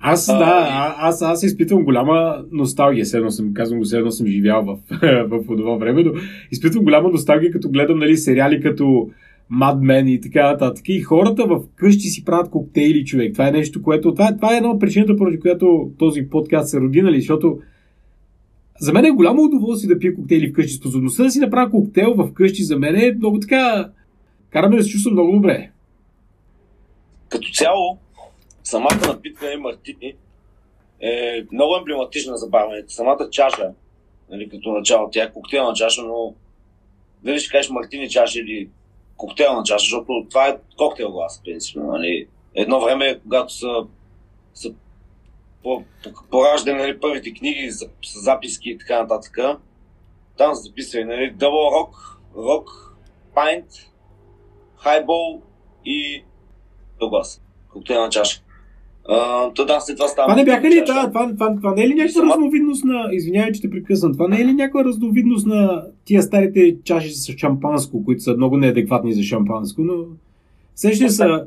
Аз, 0.00 0.28
а, 0.28 0.38
да, 0.38 0.44
и... 0.44 0.94
аз, 0.98 1.22
аз 1.22 1.42
изпитвам 1.42 1.84
голяма 1.84 2.44
носталгия, 2.52 3.06
седно 3.06 3.30
съм, 3.30 3.54
казвам 3.54 3.78
го, 3.78 3.84
седно 3.84 4.10
съм 4.10 4.26
живял 4.26 4.62
в, 4.62 4.78
в, 5.00 5.28
в 5.28 5.46
това 5.46 5.76
време, 5.76 6.02
но 6.02 6.12
изпитвам 6.50 6.84
голяма 6.84 7.08
носталгия, 7.08 7.52
като 7.52 7.68
гледам 7.68 7.98
нали, 7.98 8.16
сериали 8.16 8.60
като 8.60 9.08
Mad 9.52 9.78
Men 9.78 10.10
и 10.10 10.20
така 10.20 10.50
нататък. 10.50 10.88
И 10.88 11.00
хората 11.00 11.46
в 11.46 11.60
къщи 11.76 12.08
си 12.08 12.24
правят 12.24 12.50
коктейли, 12.50 13.04
човек. 13.04 13.32
Това 13.32 13.48
е 13.48 13.52
нещо, 13.52 13.82
което... 13.82 14.14
Това, 14.14 14.36
това 14.36 14.54
е 14.54 14.56
една 14.56 14.70
от 14.70 14.80
причината, 14.80 15.16
поради 15.16 15.40
която 15.40 15.90
този 15.98 16.28
подкаст 16.30 16.68
се 16.68 16.80
роди, 16.80 17.02
нали, 17.02 17.20
защото 17.20 17.58
за 18.80 18.92
мен 18.92 19.04
е 19.04 19.10
голямо 19.10 19.42
удоволствие 19.42 19.94
да 19.94 19.98
пия 19.98 20.14
коктейли 20.14 20.50
вкъщи. 20.50 20.72
Способността 20.72 21.22
да 21.22 21.30
си 21.30 21.38
направя 21.38 21.70
коктейл 21.70 22.14
в 22.14 22.32
къщи 22.34 22.62
за 22.62 22.78
мен 22.78 22.96
е 22.96 23.14
много 23.18 23.40
така... 23.40 23.90
Караме 24.50 24.76
да 24.76 24.82
се 24.82 24.90
чувствам 24.90 25.14
много 25.14 25.32
добре. 25.32 25.70
Като 27.28 27.48
цяло, 27.52 27.98
самата 28.64 29.06
напитка 29.06 29.52
и 29.52 29.56
мартини 29.56 30.14
е 31.00 31.44
много 31.52 31.76
емблематична 31.76 32.36
за 32.36 32.48
бармените. 32.48 32.94
Самата 32.94 33.28
чаша, 33.30 33.70
нали, 34.30 34.48
като 34.48 34.72
начало, 34.72 35.08
тя 35.10 35.22
е 35.22 35.32
коктейлна 35.32 35.72
чаша, 35.74 36.02
но 36.02 36.34
дали 37.22 37.38
ще 37.38 37.50
кажеш 37.50 37.70
мартини 37.70 38.08
чаша 38.08 38.40
или 38.40 38.68
коктейлна 39.16 39.62
чаша, 39.64 39.84
защото 39.84 40.26
това 40.30 40.48
е 40.48 40.56
коктейл 40.76 41.10
глас, 41.10 41.42
принципно. 41.44 41.82
Нали. 41.86 42.26
Едно 42.54 42.80
време, 42.80 43.20
когато 43.22 43.52
са, 43.52 43.86
са 44.54 44.74
пораждане 46.30 46.78
нали, 46.78 47.00
първите 47.00 47.32
книги 47.32 47.70
записки 48.16 48.70
и 48.70 48.78
така 48.78 49.02
нататък. 49.02 49.38
Там 50.36 50.54
са 50.54 50.62
записали 50.62 51.04
нали, 51.04 51.34
Double 51.38 51.72
Rock, 51.74 51.92
Rock, 52.36 52.66
Pint, 53.36 53.66
Highball 54.84 55.40
и 55.84 56.24
Доглас. 57.00 57.42
Коктейлна 57.72 58.08
чаша. 58.08 58.40
Uh, 59.10 59.66
да, 59.66 59.80
след 59.80 59.96
това 59.96 60.08
става. 60.08 60.26
Това 60.28 60.36
не 60.36 60.44
бяха 60.44 60.70
ли? 60.70 60.84
Това, 60.86 61.08
това, 61.08 61.32
това, 61.32 61.56
това, 61.56 61.74
не 61.74 61.82
е 61.82 61.88
ли 61.88 61.94
някаква 61.94 62.20
сама... 62.20 62.34
разновидност 62.34 62.84
на. 62.84 63.08
Извинявай, 63.12 63.52
че 63.52 63.60
те 63.60 63.70
прекъсвам. 63.70 64.12
Това 64.12 64.28
не 64.28 64.40
е 64.40 64.44
ли 64.44 64.52
някаква 64.52 64.84
разновидност 64.84 65.46
на 65.46 65.86
тия 66.04 66.22
старите 66.22 66.76
чаши 66.84 67.10
с 67.10 67.36
шампанско, 67.38 68.04
които 68.04 68.22
са 68.22 68.36
много 68.36 68.56
неадекватни 68.56 69.12
за 69.12 69.22
шампанско, 69.22 69.80
но. 69.80 69.94
Сеща 70.74 71.10
са 71.10 71.46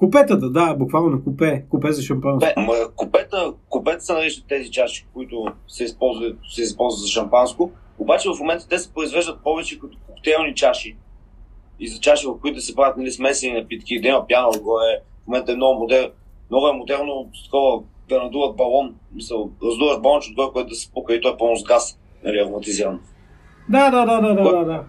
Купетата, 0.00 0.50
да, 0.50 0.74
буквално 0.74 1.24
купе, 1.24 1.64
купе 1.70 1.92
за 1.92 2.02
шампанско. 2.02 2.60
Ма, 2.60 2.74
купета, 2.96 3.52
купета 3.68 4.00
са 4.00 4.14
наричат 4.14 4.44
тези 4.48 4.70
чаши, 4.70 5.06
които 5.14 5.44
се 5.68 5.84
използват, 5.84 6.38
се 6.54 6.62
използват 6.62 7.00
за 7.00 7.08
шампанско, 7.08 7.70
обаче 7.98 8.28
в 8.28 8.40
момента 8.40 8.68
те 8.68 8.78
се 8.78 8.92
произвеждат 8.92 9.42
повече 9.42 9.78
като 9.78 9.98
коктейлни 10.06 10.54
чаши 10.54 10.96
и 11.80 11.88
за 11.88 12.00
чаши, 12.00 12.26
в 12.26 12.40
които 12.40 12.60
се 12.60 12.74
правят 12.74 12.96
нали, 12.96 13.10
смесени 13.10 13.60
напитки, 13.60 14.00
да 14.00 14.08
има 14.08 14.26
пяна 14.26 14.48
отгоре. 14.48 15.00
В 15.24 15.26
момента 15.26 15.52
е 15.52 15.56
много, 15.56 15.80
модер, 15.80 16.12
много 16.50 16.68
е 16.68 16.72
модерно 16.72 17.30
такова 17.44 17.82
да 18.08 18.22
надуват 18.22 18.56
балон, 18.56 18.94
мисъл, 19.14 19.50
раздуваш 19.64 20.00
балонче 20.00 20.30
отгоре, 20.30 20.52
което 20.52 20.68
да 20.68 20.74
се 20.74 20.92
пука 20.92 21.14
и 21.14 21.20
той 21.20 21.32
е 21.32 21.36
пълно 21.36 21.56
с 21.56 21.64
газ, 21.64 21.98
нали, 22.24 22.38
автоматизиран. 22.38 23.00
Да, 23.68 23.90
да, 23.90 24.06
да, 24.06 24.20
да, 24.20 24.34
да, 24.34 24.58
да, 24.58 24.64
да. 24.64 24.84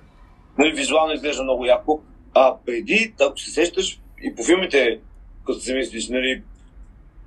Нали, 0.58 0.72
визуално 0.72 1.14
изглежда 1.14 1.44
много 1.44 1.66
яко. 1.66 2.02
А 2.34 2.56
преди, 2.66 3.14
ако 3.22 3.40
се 3.40 3.52
сещаш, 3.52 4.02
и 4.24 4.36
по 4.36 4.44
филмите, 4.44 5.00
като 5.46 5.60
се 5.60 5.76
мислиш, 5.76 6.10
нали, 6.10 6.42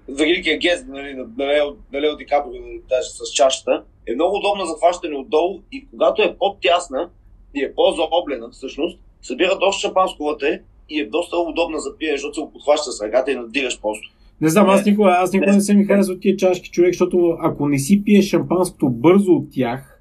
великия 0.09 0.59
гест 0.59 0.85
нали, 0.89 1.15
на 1.15 1.47
Лео, 1.47 1.67
на 1.93 2.01
Лео 2.01 2.17
Ди 2.17 2.27
Каприо, 2.27 2.61
нали, 2.61 2.81
даже 2.89 3.09
с 3.09 3.33
чашата, 3.35 3.85
е 4.07 4.15
много 4.15 4.37
удобна 4.37 4.67
за 4.67 4.75
хващане 4.79 5.17
отдолу 5.17 5.61
и 5.73 5.87
когато 5.91 6.23
е 6.23 6.37
по-тясна 6.39 7.11
и 7.55 7.65
е 7.65 7.75
по-заоблена 7.75 8.51
всъщност, 8.51 8.99
събира 9.23 9.59
доста 9.59 9.81
шампанско 9.81 10.25
вътре 10.25 10.61
и 10.91 11.01
е 11.01 11.07
доста 11.07 11.37
удобна 11.37 11.79
за 11.79 11.97
пиене, 11.99 12.17
защото 12.17 12.35
се 12.35 12.41
го 12.41 12.53
подхваща 12.53 12.93
с 12.93 13.03
ръката 13.03 13.33
и 13.33 13.37
надигаш 13.37 13.81
просто. 13.81 14.11
Не 14.41 14.49
знам, 14.49 14.69
аз 14.69 14.87
никога, 14.87 15.11
аз 15.11 15.33
никога 15.33 15.51
не, 15.51 15.57
не 15.57 15.63
се 15.63 15.75
ми 15.75 15.85
харесва 15.85 16.15
от 16.15 16.21
тия 16.21 16.37
чашки, 16.37 16.71
човек, 16.71 16.93
защото 16.93 17.37
ако 17.41 17.69
не 17.69 17.79
си 17.79 18.05
пиеш 18.05 18.25
шампанското 18.25 18.91
бързо 18.91 19.33
от 19.33 19.47
тях, 19.53 19.94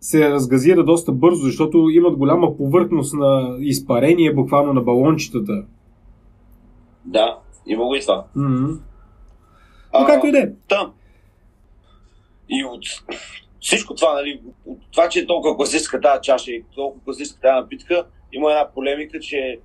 се 0.00 0.30
разгазира 0.30 0.84
доста 0.84 1.12
бързо, 1.12 1.42
защото 1.42 1.90
имат 1.90 2.16
голяма 2.16 2.56
повърхност 2.56 3.14
на 3.14 3.56
изпарение 3.60 4.34
буквално 4.34 4.72
на 4.72 4.80
балончетата. 4.80 5.64
Да, 7.04 7.38
има 7.66 7.84
го 7.84 7.94
и 7.94 8.00
това. 8.00 8.26
Mm-hmm. 8.36 8.78
Но 10.00 10.06
както 10.06 10.26
и 10.26 10.32
да 10.32 10.38
е. 10.38 10.46
Да. 10.68 10.92
И 12.48 12.64
от 12.64 12.82
всичко 13.60 13.94
това, 13.94 14.14
нали, 14.14 14.40
от 14.66 14.78
това, 14.92 15.08
че 15.08 15.20
е 15.20 15.26
толкова 15.26 15.56
класическа 15.56 16.00
тази 16.00 16.20
чаша 16.22 16.50
и 16.50 16.64
толкова 16.74 17.04
класическа 17.04 17.40
тази 17.40 17.60
напитка, 17.60 18.06
има 18.32 18.50
една 18.50 18.68
полемика, 18.74 19.20
че 19.20 19.58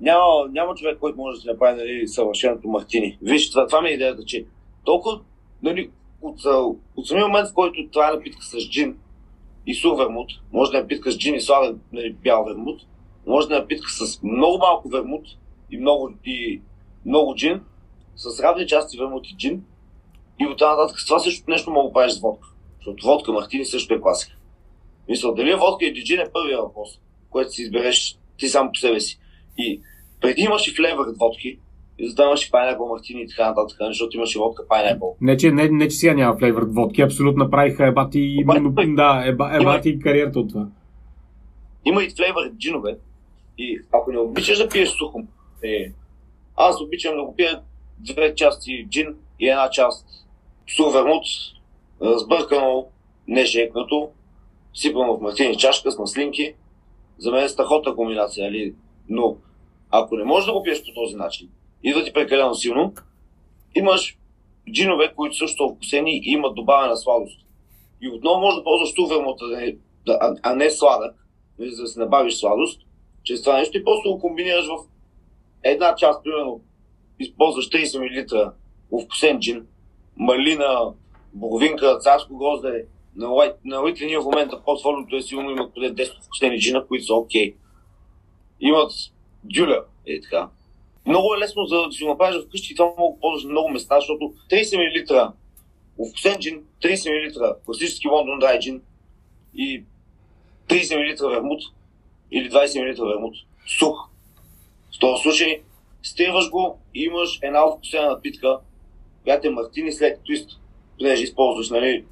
няма, 0.00 0.24
няма 0.50 0.74
човек, 0.74 0.98
който 0.98 1.18
може 1.18 1.36
да 1.36 1.40
се 1.40 1.50
направи 1.50 1.76
нали, 1.76 2.08
съвършеното 2.08 2.68
мартини. 2.68 3.18
Виж, 3.22 3.50
това, 3.50 3.66
това 3.66 3.80
ми 3.80 3.88
е 3.88 3.92
идеята, 3.92 4.24
че 4.24 4.44
толкова 4.84 5.20
нали, 5.62 5.90
от, 6.22 6.38
от 6.96 7.06
самия 7.06 7.26
момент, 7.26 7.48
в 7.48 7.54
който 7.54 7.88
това 7.92 8.08
е 8.08 8.12
напитка 8.12 8.42
с 8.42 8.70
джин, 8.70 8.96
и 9.66 9.74
сур 9.74 9.96
вермут, 9.96 10.30
може 10.52 10.70
да 10.70 10.78
е 10.78 10.80
напитка 10.80 11.12
с 11.12 11.18
джин 11.18 11.34
и 11.34 11.40
сладен 11.40 11.80
нали, 11.92 12.12
бял 12.12 12.44
вермут, 12.44 12.82
може 13.26 13.48
да 13.48 13.56
е 13.56 13.58
напитка 13.58 13.90
с 13.90 14.22
много 14.22 14.58
малко 14.58 14.88
вермут 14.88 15.26
и 15.70 15.78
много, 15.78 16.12
и 16.24 16.60
много 17.06 17.34
джин, 17.34 17.60
с 18.16 18.40
равни 18.40 18.66
части 18.66 18.98
вермут 18.98 19.30
и 19.30 19.36
джин. 19.36 19.64
И 20.40 20.46
от 20.46 20.58
тази 20.58 20.70
нататък 20.70 20.96
това 21.06 21.18
също 21.18 21.50
нещо 21.50 21.70
мога 21.70 21.88
да 21.88 21.92
правиш 21.92 22.12
с 22.12 22.20
водка. 22.20 22.48
Защото 22.76 23.06
водка 23.06 23.32
Мартини 23.32 23.64
също 23.64 23.94
е 23.94 24.00
класика. 24.00 24.36
Мисля, 25.08 25.34
дали 25.34 25.50
е 25.50 25.56
водка 25.56 25.86
или 25.86 26.04
джин 26.04 26.20
е 26.20 26.32
първият 26.32 26.60
въпрос, 26.62 26.88
който 27.30 27.50
си 27.50 27.62
избереш 27.62 28.18
ти 28.38 28.48
сам 28.48 28.70
по 28.72 28.78
себе 28.78 29.00
си. 29.00 29.18
И 29.58 29.80
преди 30.20 30.42
имаш 30.42 30.68
и 30.68 30.74
флевър 30.74 31.06
водки, 31.18 31.58
и 31.98 32.04
и 32.04 32.14
Pineapple 32.14 32.88
Мартини 32.88 33.22
и 33.22 33.28
така 33.28 33.48
нататък, 33.48 33.76
защото 33.80 34.16
имаш 34.16 34.34
и 34.34 34.38
водка 34.38 34.62
Pineapple. 34.68 35.14
Не, 35.20 35.36
че, 35.36 35.50
не, 35.50 35.68
не, 35.68 35.88
че 35.88 35.96
сега 35.96 36.14
няма 36.14 36.38
флейвър 36.38 36.64
водки, 36.68 37.02
абсолютно 37.02 37.44
направиха 37.44 37.86
ебати, 37.86 38.44
да, 38.96 39.22
еба, 39.26 39.50
ебати 39.60 39.88
има, 39.88 40.02
кариерата 40.02 40.40
от 40.40 40.48
това. 40.48 40.66
Има 41.84 42.02
и 42.02 42.10
флейвър 42.10 42.52
джинове. 42.58 42.96
И 43.58 43.80
ако 43.92 44.12
не 44.12 44.18
обичаш 44.18 44.58
да 44.58 44.68
пиеш 44.68 44.88
сухо, 44.88 45.22
е, 45.64 45.92
аз 46.56 46.80
обичам 46.80 47.16
да 47.16 47.22
го 47.22 47.36
пия 47.36 47.60
две 47.98 48.34
части 48.34 48.86
джин 48.90 49.14
и 49.40 49.48
една 49.48 49.70
част 49.70 50.06
вермут, 50.92 51.24
разбъркано, 52.02 52.86
не 53.28 53.46
шекнато, 53.46 54.10
сипано 54.74 55.16
в 55.16 55.20
мартини 55.20 55.56
чашка 55.56 55.92
с 55.92 55.98
маслинки. 55.98 56.54
За 57.18 57.30
мен 57.30 57.44
е 57.44 57.48
страхотна 57.48 57.96
комбинация, 57.96 58.44
нали? 58.44 58.74
но 59.08 59.36
ако 59.90 60.16
не 60.16 60.24
можеш 60.24 60.46
да 60.46 60.52
го 60.52 60.62
пиеш 60.62 60.84
по 60.84 60.94
този 60.94 61.16
начин, 61.16 61.48
идва 61.86 62.04
ти 62.04 62.12
прекалено 62.12 62.54
силно, 62.54 62.94
имаш 63.74 64.18
джинове, 64.72 65.14
които 65.16 65.36
също 65.36 65.68
са 65.68 65.74
вкусени 65.74 66.16
и 66.16 66.32
имат 66.32 66.54
добавена 66.54 66.96
сладост. 66.96 67.40
И 68.00 68.08
отново 68.08 68.40
можеш 68.40 68.56
да 68.56 68.64
ползваш 68.64 68.94
ту 68.94 69.06
вермута, 69.06 69.44
а, 70.08 70.34
а 70.42 70.54
не 70.54 70.70
сладък, 70.70 71.14
нали, 71.58 71.70
за 71.70 71.82
да 71.82 71.88
си 71.88 71.98
набавиш 71.98 72.34
сладост, 72.34 72.80
чрез 73.24 73.42
това 73.42 73.58
нещо 73.58 73.78
и 73.78 73.84
просто 73.84 74.12
го 74.12 74.20
комбинираш 74.20 74.66
в 74.66 74.76
една 75.62 75.94
част, 75.94 76.24
примерно, 76.24 76.60
използваш 77.18 77.68
30 77.70 77.98
мл 78.92 79.02
вкусен 79.02 79.40
джин, 79.40 79.66
малина, 80.16 80.92
боровинка, 81.34 81.98
царско 81.98 82.36
грозде, 82.36 82.86
на, 83.16 83.28
лайт, 83.28 83.54
на 83.64 83.92
линия 84.00 84.20
в 84.20 84.24
момента 84.24 84.62
портфолиото 84.64 85.16
е 85.16 85.22
силно, 85.22 85.50
имат 85.50 85.74
поне 85.74 85.94
10 85.94 86.24
вкусени 86.24 86.58
джина, 86.58 86.86
които 86.86 87.04
са 87.04 87.14
окей. 87.14 87.52
Okay. 87.52 87.56
Имат 88.60 88.92
дюля, 89.44 89.84
е 90.06 90.20
така. 90.20 90.48
Много 91.06 91.34
е 91.34 91.38
лесно 91.38 91.64
за 91.64 91.76
да 91.76 91.92
си 91.92 92.04
го 92.04 92.08
направиш 92.08 92.44
вкъщи 92.46 92.72
и 92.72 92.76
това 92.76 92.92
мога 92.98 93.14
да 93.14 93.20
ползваш 93.20 93.44
на 93.44 93.50
много 93.50 93.68
места, 93.68 93.96
защото 94.00 94.32
30 94.50 94.76
мл 94.76 95.32
овкусен 95.98 96.38
джин, 96.40 96.62
30 96.82 97.38
мл 97.38 97.54
класически 97.64 98.08
Лондон 98.08 98.38
Драй 98.38 98.58
джин 98.58 98.82
и 99.54 99.84
30 100.68 101.22
мл 101.22 101.28
вермут 101.28 101.60
или 102.30 102.50
20 102.50 103.00
мл 103.00 103.06
вермут. 103.06 103.34
Сух. 103.78 104.08
В 104.96 104.98
този 104.98 105.22
случай 105.22 105.60
стриваш 106.02 106.50
го 106.50 106.78
и 106.94 107.02
имаш 107.02 107.38
една 107.42 107.68
овкусена 107.68 108.10
напитка, 108.10 108.58
която 109.24 109.48
е 109.48 109.50
мартини 109.50 109.92
след 109.92 110.20
твист, 110.24 110.50
понеже 110.98 111.22
използваш 111.22 111.70
нали, 111.70 112.04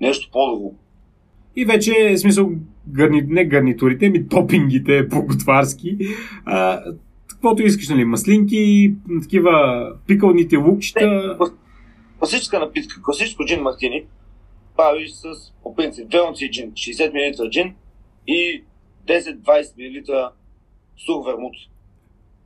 нещо 0.00 0.30
по-друго. 0.32 0.76
И 1.56 1.64
вече, 1.64 2.14
в 2.14 2.18
смисъл, 2.18 2.50
гарни, 2.88 3.22
не 3.26 3.44
гарнитурите, 3.44 4.08
ми 4.08 4.28
топингите 4.28 5.08
по-готварски. 5.08 5.98
А, 6.44 6.82
каквото 7.42 7.62
искаш, 7.62 7.88
нали, 7.88 8.04
маслинки, 8.04 8.94
такива 9.22 9.52
пикалните 10.06 10.56
лукчета. 10.56 11.38
класическа 12.18 12.60
напитка, 12.60 13.02
класическо 13.02 13.44
джин 13.44 13.62
мартини, 13.62 14.04
правиш 14.76 15.10
с, 15.10 15.24
по 15.62 15.74
принцип, 15.74 16.08
2 16.08 16.28
унции 16.28 16.50
джин, 16.50 16.72
60 16.72 17.40
мл 17.40 17.48
джин 17.48 17.74
и 18.26 18.64
10-20 19.06 20.08
мл 20.08 20.30
сух 21.06 21.26
вермут. 21.26 21.54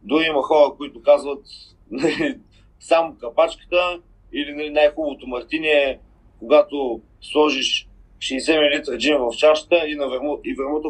Дори 0.02 0.24
има 0.26 0.42
хора, 0.42 0.74
които 0.76 1.02
казват 1.02 1.44
нали, 1.90 2.38
само 2.80 3.14
капачката 3.14 4.00
или 4.32 4.54
нали, 4.54 4.70
най-хубавото 4.70 5.26
мартини 5.26 5.68
е 5.68 5.98
когато 6.38 7.00
сложиш 7.20 7.88
60 8.18 8.90
мл 8.90 8.98
джин 8.98 9.16
в 9.18 9.36
чашата 9.36 9.88
и, 9.88 9.94
на 9.94 10.08
вермут, 10.08 10.40
и 10.44 10.54
вермута 10.54 10.88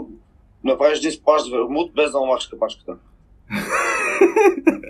направиш 0.65 0.99
един 0.99 1.13
сплаш 1.13 1.51
вермут 1.51 1.95
без 1.95 2.13
да 2.13 2.21
намахаш 2.21 2.47
капачката. 2.47 2.97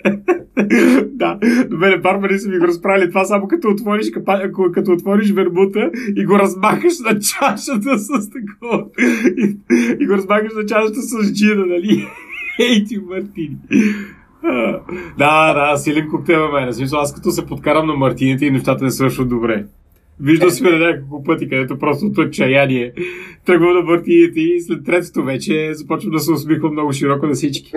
да, 1.06 1.38
добре, 1.70 1.98
барбари 1.98 2.38
са 2.38 2.48
ми 2.48 2.58
го 2.58 2.66
разправили 2.66 3.08
това 3.08 3.24
само 3.24 3.48
като 3.48 3.68
отвориш, 3.68 4.10
като 4.72 4.92
отвориш 4.92 5.32
вербута 5.32 5.90
и 6.16 6.24
го 6.24 6.38
размахаш 6.38 6.98
на 6.98 7.20
чашата 7.20 7.98
с 7.98 8.30
такова. 8.30 8.86
И, 9.38 9.56
и 10.00 10.06
го 10.06 10.12
размахаш 10.12 10.52
на 10.54 10.66
чашата 10.66 11.02
с 11.02 11.32
джина, 11.32 11.66
нали? 11.66 12.06
Ей 12.60 12.84
ти, 12.84 12.98
Мартини. 12.98 13.56
Да, 15.18 15.54
да, 15.54 15.76
силен 15.76 16.08
коктейл 16.10 16.52
мен. 16.52 16.72
Смисъл, 16.72 17.00
аз 17.00 17.14
като 17.14 17.30
се 17.30 17.46
подкарам 17.46 17.86
на 17.86 17.94
Мартините 17.94 18.46
и 18.46 18.50
нещата 18.50 18.84
не 18.84 18.90
свършват 18.90 19.28
добре. 19.28 19.64
Виждал 20.20 20.50
сме 20.50 20.70
на 20.70 20.78
няколко 20.78 21.24
пъти, 21.24 21.48
където 21.48 21.78
просто 21.78 22.06
от 22.06 22.18
отчаяние 22.18 22.92
тръгвам 23.44 23.74
на 23.74 23.82
Мартините 23.82 24.40
и 24.40 24.60
след 24.60 24.84
третото 24.84 25.24
вече 25.24 25.74
започвам 25.74 26.12
да 26.12 26.20
се 26.20 26.32
усмихвам 26.32 26.72
много 26.72 26.92
широко 26.92 27.26
на 27.26 27.32
всички. 27.32 27.72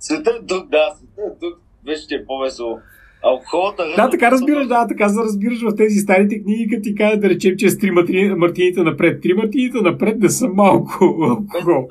Светът 0.00 0.42
е 0.42 0.46
тук, 0.46 0.68
да, 0.70 0.94
светът 0.96 1.24
е 1.36 1.40
тук 1.40 1.62
вече 1.86 2.06
ти 2.08 2.14
е 2.14 2.26
по-весело. 2.26 2.78
Алкохолата... 3.22 3.84
Да, 3.96 4.10
така 4.10 4.30
разбираш, 4.30 4.66
да, 4.66 4.86
така 4.88 5.08
за 5.08 5.22
разбираш 5.22 5.62
в 5.62 5.76
тези 5.76 5.98
старите 5.98 6.42
книги, 6.42 6.68
като 6.70 6.82
ти 6.82 6.94
кажа 6.94 7.16
да 7.16 7.28
речем, 7.28 7.56
че 7.58 7.70
с 7.70 7.78
три 7.78 7.90
мартините 8.36 8.82
напред. 8.82 9.22
Три 9.22 9.34
мартините 9.34 9.80
напред 9.80 10.18
не 10.18 10.28
са 10.28 10.48
малко 10.48 11.04
алкохол. 11.22 11.88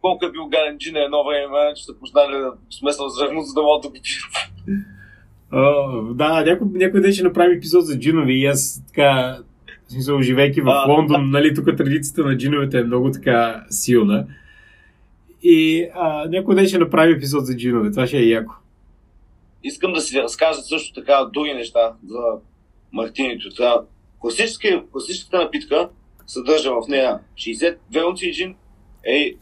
Колко 0.00 0.26
е 0.26 0.32
бил 0.32 0.46
гаден 0.46 0.78
джин 0.78 0.96
едно 0.96 1.24
време, 1.24 1.74
че 1.76 1.84
са 1.84 1.98
почнали 1.98 2.32
да 2.32 2.52
смесвам 2.70 3.08
зърно, 3.08 3.40
за 3.40 3.54
да 3.54 3.62
мога 3.62 3.80
да 3.82 3.88
го 3.88 3.94
Uh, 5.52 6.14
да, 6.14 6.44
някой, 6.44 6.66
някой 6.74 7.00
ден 7.00 7.12
ще 7.12 7.22
направи 7.22 7.56
епизод 7.56 7.86
за 7.86 7.98
джинови 7.98 8.34
и 8.34 8.46
аз 8.46 8.82
така, 8.86 9.38
в 9.88 9.92
смисъл, 9.92 10.22
живейки 10.22 10.60
в 10.60 10.84
Лондон, 10.88 11.30
нали, 11.30 11.54
тук 11.54 11.76
традицията 11.76 12.24
на 12.24 12.36
джиновете 12.36 12.78
е 12.78 12.84
много 12.84 13.10
така 13.10 13.64
силна. 13.70 14.26
И 15.42 15.88
а, 15.94 16.28
някой 16.28 16.54
ден 16.54 16.66
ще 16.66 16.78
направи 16.78 17.12
епизод 17.12 17.46
за 17.46 17.56
джинове, 17.56 17.90
това 17.90 18.06
ще 18.06 18.18
е 18.18 18.28
яко. 18.28 18.54
Искам 19.62 19.92
да 19.92 20.00
си 20.00 20.22
разкажа 20.22 20.62
също 20.62 21.00
така 21.00 21.24
други 21.32 21.54
неща 21.54 21.94
за 22.06 22.22
мартинито. 22.92 23.54
Това 23.54 23.84
класическата 24.92 25.38
напитка 25.38 25.88
съдържа 26.26 26.70
в 26.72 26.88
нея 26.88 27.20
62 27.34 28.08
унции 28.08 28.32
джин 28.32 28.56
е 29.04 29.34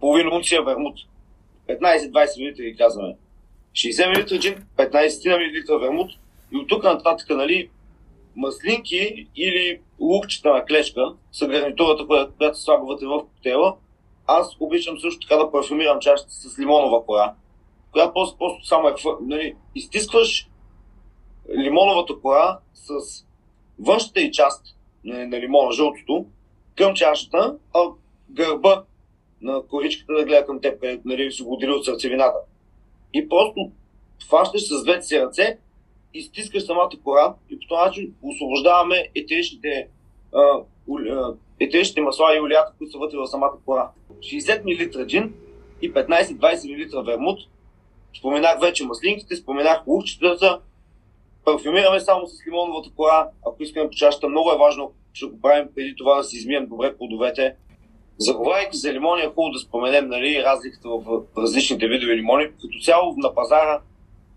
половина 0.00 0.34
унция 0.34 0.62
вермут. 0.62 0.98
15-20 1.68 2.70
мл 2.70 2.76
казваме. 2.78 3.16
60 3.74 4.08
мл 4.08 4.38
джин, 4.38 4.54
15 4.76 5.68
мл 5.68 5.78
вермут 5.78 6.10
и 6.52 6.56
от 6.56 6.68
тук 6.68 6.84
нататък, 6.84 7.30
нали, 7.30 7.70
маслинки 8.36 9.28
или 9.36 9.80
лукчета 10.00 10.52
на 10.52 10.64
клечка 10.64 11.12
са 11.32 11.46
гарнитурата, 11.46 12.06
която, 12.06 12.32
която 12.36 13.08
в 13.08 13.18
коктейла. 13.18 13.76
Аз 14.26 14.56
обичам 14.60 15.00
също 15.00 15.28
така 15.28 15.36
да 15.36 15.50
парфюмирам 15.50 16.00
чашата 16.00 16.30
с 16.30 16.58
лимонова 16.58 17.04
кора, 17.06 17.34
която 17.94 18.12
просто, 18.12 18.38
просто 18.38 18.66
само 18.66 18.88
е, 18.88 18.94
нали, 19.20 19.54
изтискваш 19.74 20.48
лимоновата 21.56 22.20
кора 22.22 22.58
с 22.74 22.90
външната 23.78 24.20
и 24.20 24.32
част 24.32 24.76
на, 25.04 25.26
на 25.26 25.40
лимона, 25.40 25.72
жълтото, 25.72 26.26
към 26.76 26.94
чашата, 26.94 27.56
а 27.74 27.80
гърба 28.30 28.84
на 29.42 29.62
коричката 29.62 30.12
да 30.12 30.24
гледа 30.24 30.46
към 30.46 30.60
теб, 30.60 30.80
където 30.80 31.08
нали, 31.08 31.32
си 31.32 31.42
го 31.42 31.52
от 31.52 31.84
сърцевината. 31.84 32.38
И 33.14 33.28
просто 33.28 33.70
хващаш 34.28 34.62
с 34.68 34.84
двете 34.84 35.02
си 35.02 35.20
ръце, 35.20 35.58
изтискаш 36.14 36.62
самата 36.62 36.90
кора 37.04 37.34
и 37.50 37.58
по 37.58 37.66
този 37.68 37.86
начин 37.86 38.14
освобождаваме 38.22 39.08
етеричните, 39.14 39.88
етеричните 41.60 42.00
масла 42.00 42.36
и 42.36 42.40
олията, 42.40 42.72
които 42.78 42.92
са 42.92 42.98
вътре 42.98 43.18
в 43.18 43.26
самата 43.26 43.52
кора. 43.64 43.90
60 44.18 44.62
мл 44.64 45.06
джин 45.06 45.34
и 45.82 45.92
15-20 45.92 46.94
мл 46.94 47.02
вермут. 47.02 47.40
Споменах 48.18 48.60
вече 48.60 48.84
маслинките, 48.84 49.36
споменах 49.36 49.86
лукчетата. 49.86 50.60
Парфюмираме 51.44 52.00
само 52.00 52.26
с 52.26 52.46
лимоновата 52.46 52.90
кора. 52.96 53.28
Ако 53.46 53.62
искаме 53.62 53.88
по 53.88 53.94
чашата, 53.94 54.28
много 54.28 54.50
е 54.50 54.58
важно, 54.58 54.92
ще 55.12 55.26
го 55.26 55.40
правим 55.40 55.68
преди 55.74 55.94
това 55.96 56.16
да 56.16 56.24
си 56.24 56.36
измием 56.36 56.66
добре 56.66 56.96
плодовете. 56.96 57.56
Заговаряйки 58.18 58.76
за 58.76 58.92
лимони, 58.92 59.22
е 59.22 59.26
хубаво 59.28 59.50
да 59.50 59.58
споменем 59.58 60.08
нали, 60.08 60.42
разликата 60.44 60.88
в 60.88 61.22
различните 61.38 61.88
видове 61.88 62.16
лимони. 62.16 62.46
Като 62.46 62.78
цяло 62.82 63.14
на 63.16 63.34
пазара 63.34 63.80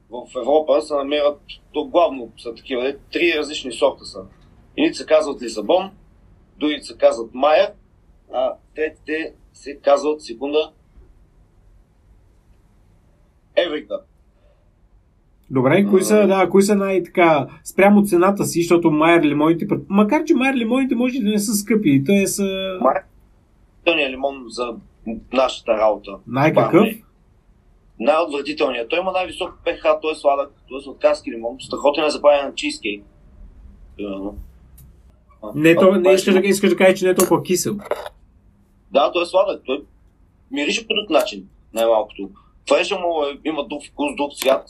в 0.09 0.27
Европа 0.37 0.81
се 0.81 0.93
намират, 0.93 1.41
то 1.73 1.85
главно 1.85 2.31
са 2.37 2.55
такива, 2.55 2.95
три 3.11 3.33
различни 3.37 3.71
сорта 3.71 4.05
са. 4.05 4.19
Едните 4.77 4.97
се 4.97 5.05
казват 5.05 5.41
Лисабон, 5.41 5.91
другите 6.57 6.83
се 6.83 6.97
казват 6.97 7.33
Майер, 7.33 7.71
а 8.33 8.53
третите 8.75 9.33
се 9.53 9.79
казват, 9.79 10.21
секунда, 10.21 10.71
Еврика. 13.65 13.99
Добре, 15.49 15.85
кои 15.85 16.03
са, 16.03 16.27
да, 16.27 16.49
кои 16.49 16.63
са 16.63 16.75
най-така 16.75 17.47
спрямо 17.63 18.03
цената 18.03 18.45
си, 18.45 18.61
защото 18.61 18.91
Майер 18.91 19.23
лимоните, 19.23 19.67
макар 19.89 20.23
че 20.23 20.35
Майер 20.35 20.55
лимоните 20.55 20.95
може 20.95 21.19
да 21.19 21.29
не 21.29 21.39
са 21.39 21.53
скъпи, 21.53 22.03
те 22.05 22.27
са... 22.27 22.77
Майер 22.81 23.03
най-отвратителният 23.87 24.11
лимон 24.11 24.45
за 24.47 24.75
нашата 25.33 25.77
работа. 25.77 26.11
Най-какъв? 26.27 26.87
Най-отвратителният. 27.99 28.89
Той 28.89 28.99
има 28.99 29.11
най-висок 29.11 29.59
pH, 29.65 30.01
той 30.01 30.11
е 30.11 30.15
сладък, 30.15 30.51
той 30.69 30.77
е 30.77 30.81
сладкарски 30.81 31.31
лимон, 31.31 31.57
страхотен 31.59 32.05
е 32.05 32.09
за 32.09 32.21
правене 32.21 32.47
на 32.47 32.55
чизкейк. 32.55 33.03
Не, 35.55 35.75
то, 35.75 35.91
не 35.95 36.13
искаш, 36.13 36.33
да, 36.33 36.39
искаш 36.39 36.69
да 36.69 36.75
кажеш, 36.75 36.99
че 36.99 37.05
не 37.05 37.11
е 37.11 37.15
толкова 37.15 37.43
кисел. 37.43 37.77
Да, 38.91 39.11
той 39.11 39.23
е 39.23 39.25
сладък. 39.25 39.61
Той 39.65 39.83
мирише 40.51 40.87
по 40.87 40.93
друг 40.93 41.09
начин, 41.09 41.47
най-малкото. 41.73 42.29
Фреша 42.69 42.99
му 42.99 43.23
е, 43.23 43.39
има 43.45 43.67
друг 43.67 43.81
вкус, 43.85 44.15
друг 44.15 44.31
цвят. 44.35 44.69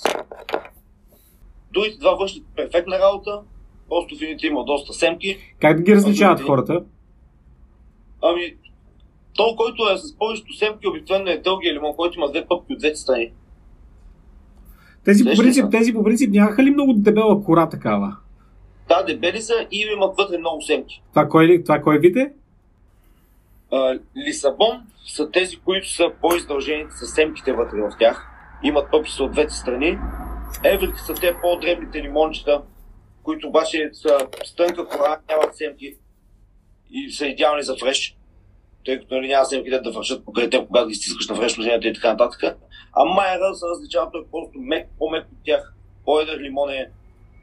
Другите 1.74 1.98
два 1.98 2.12
вършат 2.14 2.44
перфектна 2.56 3.00
работа, 3.00 3.42
просто 3.90 4.18
фините 4.18 4.48
има 4.48 4.66
доста 4.66 4.94
семки. 4.94 5.38
Как 5.60 5.78
да 5.78 5.84
ги 5.84 5.96
различават 5.96 6.42
хората? 6.42 6.84
Ами, 8.22 8.56
то, 9.36 9.56
който 9.56 9.90
е 9.90 9.98
с 9.98 10.18
повечето 10.18 10.54
семки, 10.54 10.88
обикновено 10.88 11.30
е 11.30 11.38
дългия 11.38 11.74
лимон, 11.74 11.96
който 11.96 12.20
има 12.20 12.30
две 12.30 12.46
пъпки 12.48 12.74
от 12.74 12.80
двете 12.80 12.96
страни. 12.96 13.32
Тези 15.06 15.24
по, 15.24 15.38
принцип, 15.38 15.66
тези 15.72 15.94
по 15.94 16.04
принцип 16.04 16.32
нямаха 16.32 16.64
ли 16.64 16.70
много 16.70 16.94
дебела 16.94 17.44
кора 17.44 17.70
такава? 17.70 18.18
Да, 18.90 19.04
дебели 19.04 19.42
са 19.42 19.54
и 19.72 19.86
имат 19.94 20.18
вътре 20.18 20.38
много 20.38 20.62
семки. 20.62 21.04
Това 21.10 21.30
кой, 21.30 21.62
това 21.64 21.82
кой 21.82 22.00
вид 22.00 22.16
е? 22.16 22.34
Лисабон 24.28 24.88
са 25.06 25.32
тези, 25.32 25.58
които 25.58 25.90
са 25.90 26.12
по-издължени 26.22 26.86
с 26.90 27.08
семките 27.08 27.54
вътре 27.54 27.78
в 27.82 27.92
тях. 28.00 28.28
Имат 28.64 28.92
пъпки 28.92 29.22
от 29.22 29.32
двете 29.32 29.54
страни. 29.54 29.98
Еврики 30.64 31.00
са 31.00 31.14
те 31.14 31.36
по-дребните 31.42 32.04
лимончета, 32.04 32.62
които 33.24 33.48
обаче 33.48 33.90
са 33.94 34.28
с 34.46 34.56
тънка 34.56 34.88
кора, 34.88 35.20
нямат 35.30 35.58
семки 35.58 35.96
и 36.92 37.12
са 37.12 37.26
идеални 37.26 37.64
за 37.64 37.76
фреш 37.78 38.18
тъй 38.88 39.00
като 39.00 39.16
нали, 39.16 39.28
няма 39.28 39.46
се 39.46 39.64
къде 39.64 39.80
да 39.80 39.92
вършат 39.92 40.26
покрай 40.26 40.50
те, 40.50 40.66
когато 40.68 40.88
ги 40.88 40.96
стискаш 40.96 41.28
на 41.28 41.36
фреш 41.36 41.58
и 41.58 41.94
така 41.94 42.12
нататък. 42.12 42.58
А 42.94 43.06
майера 43.06 43.56
се 43.56 43.66
различава, 43.66 44.12
той 44.12 44.22
е 44.22 44.32
просто 44.32 44.60
мек, 44.60 44.90
по-мек 45.00 45.26
от 45.32 45.38
тях. 45.46 45.74
По-едър 46.06 46.40
лимон 46.40 46.70
е 46.70 46.92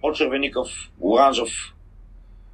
по-червеникъв, 0.01 0.69
оранжев. 1.01 1.49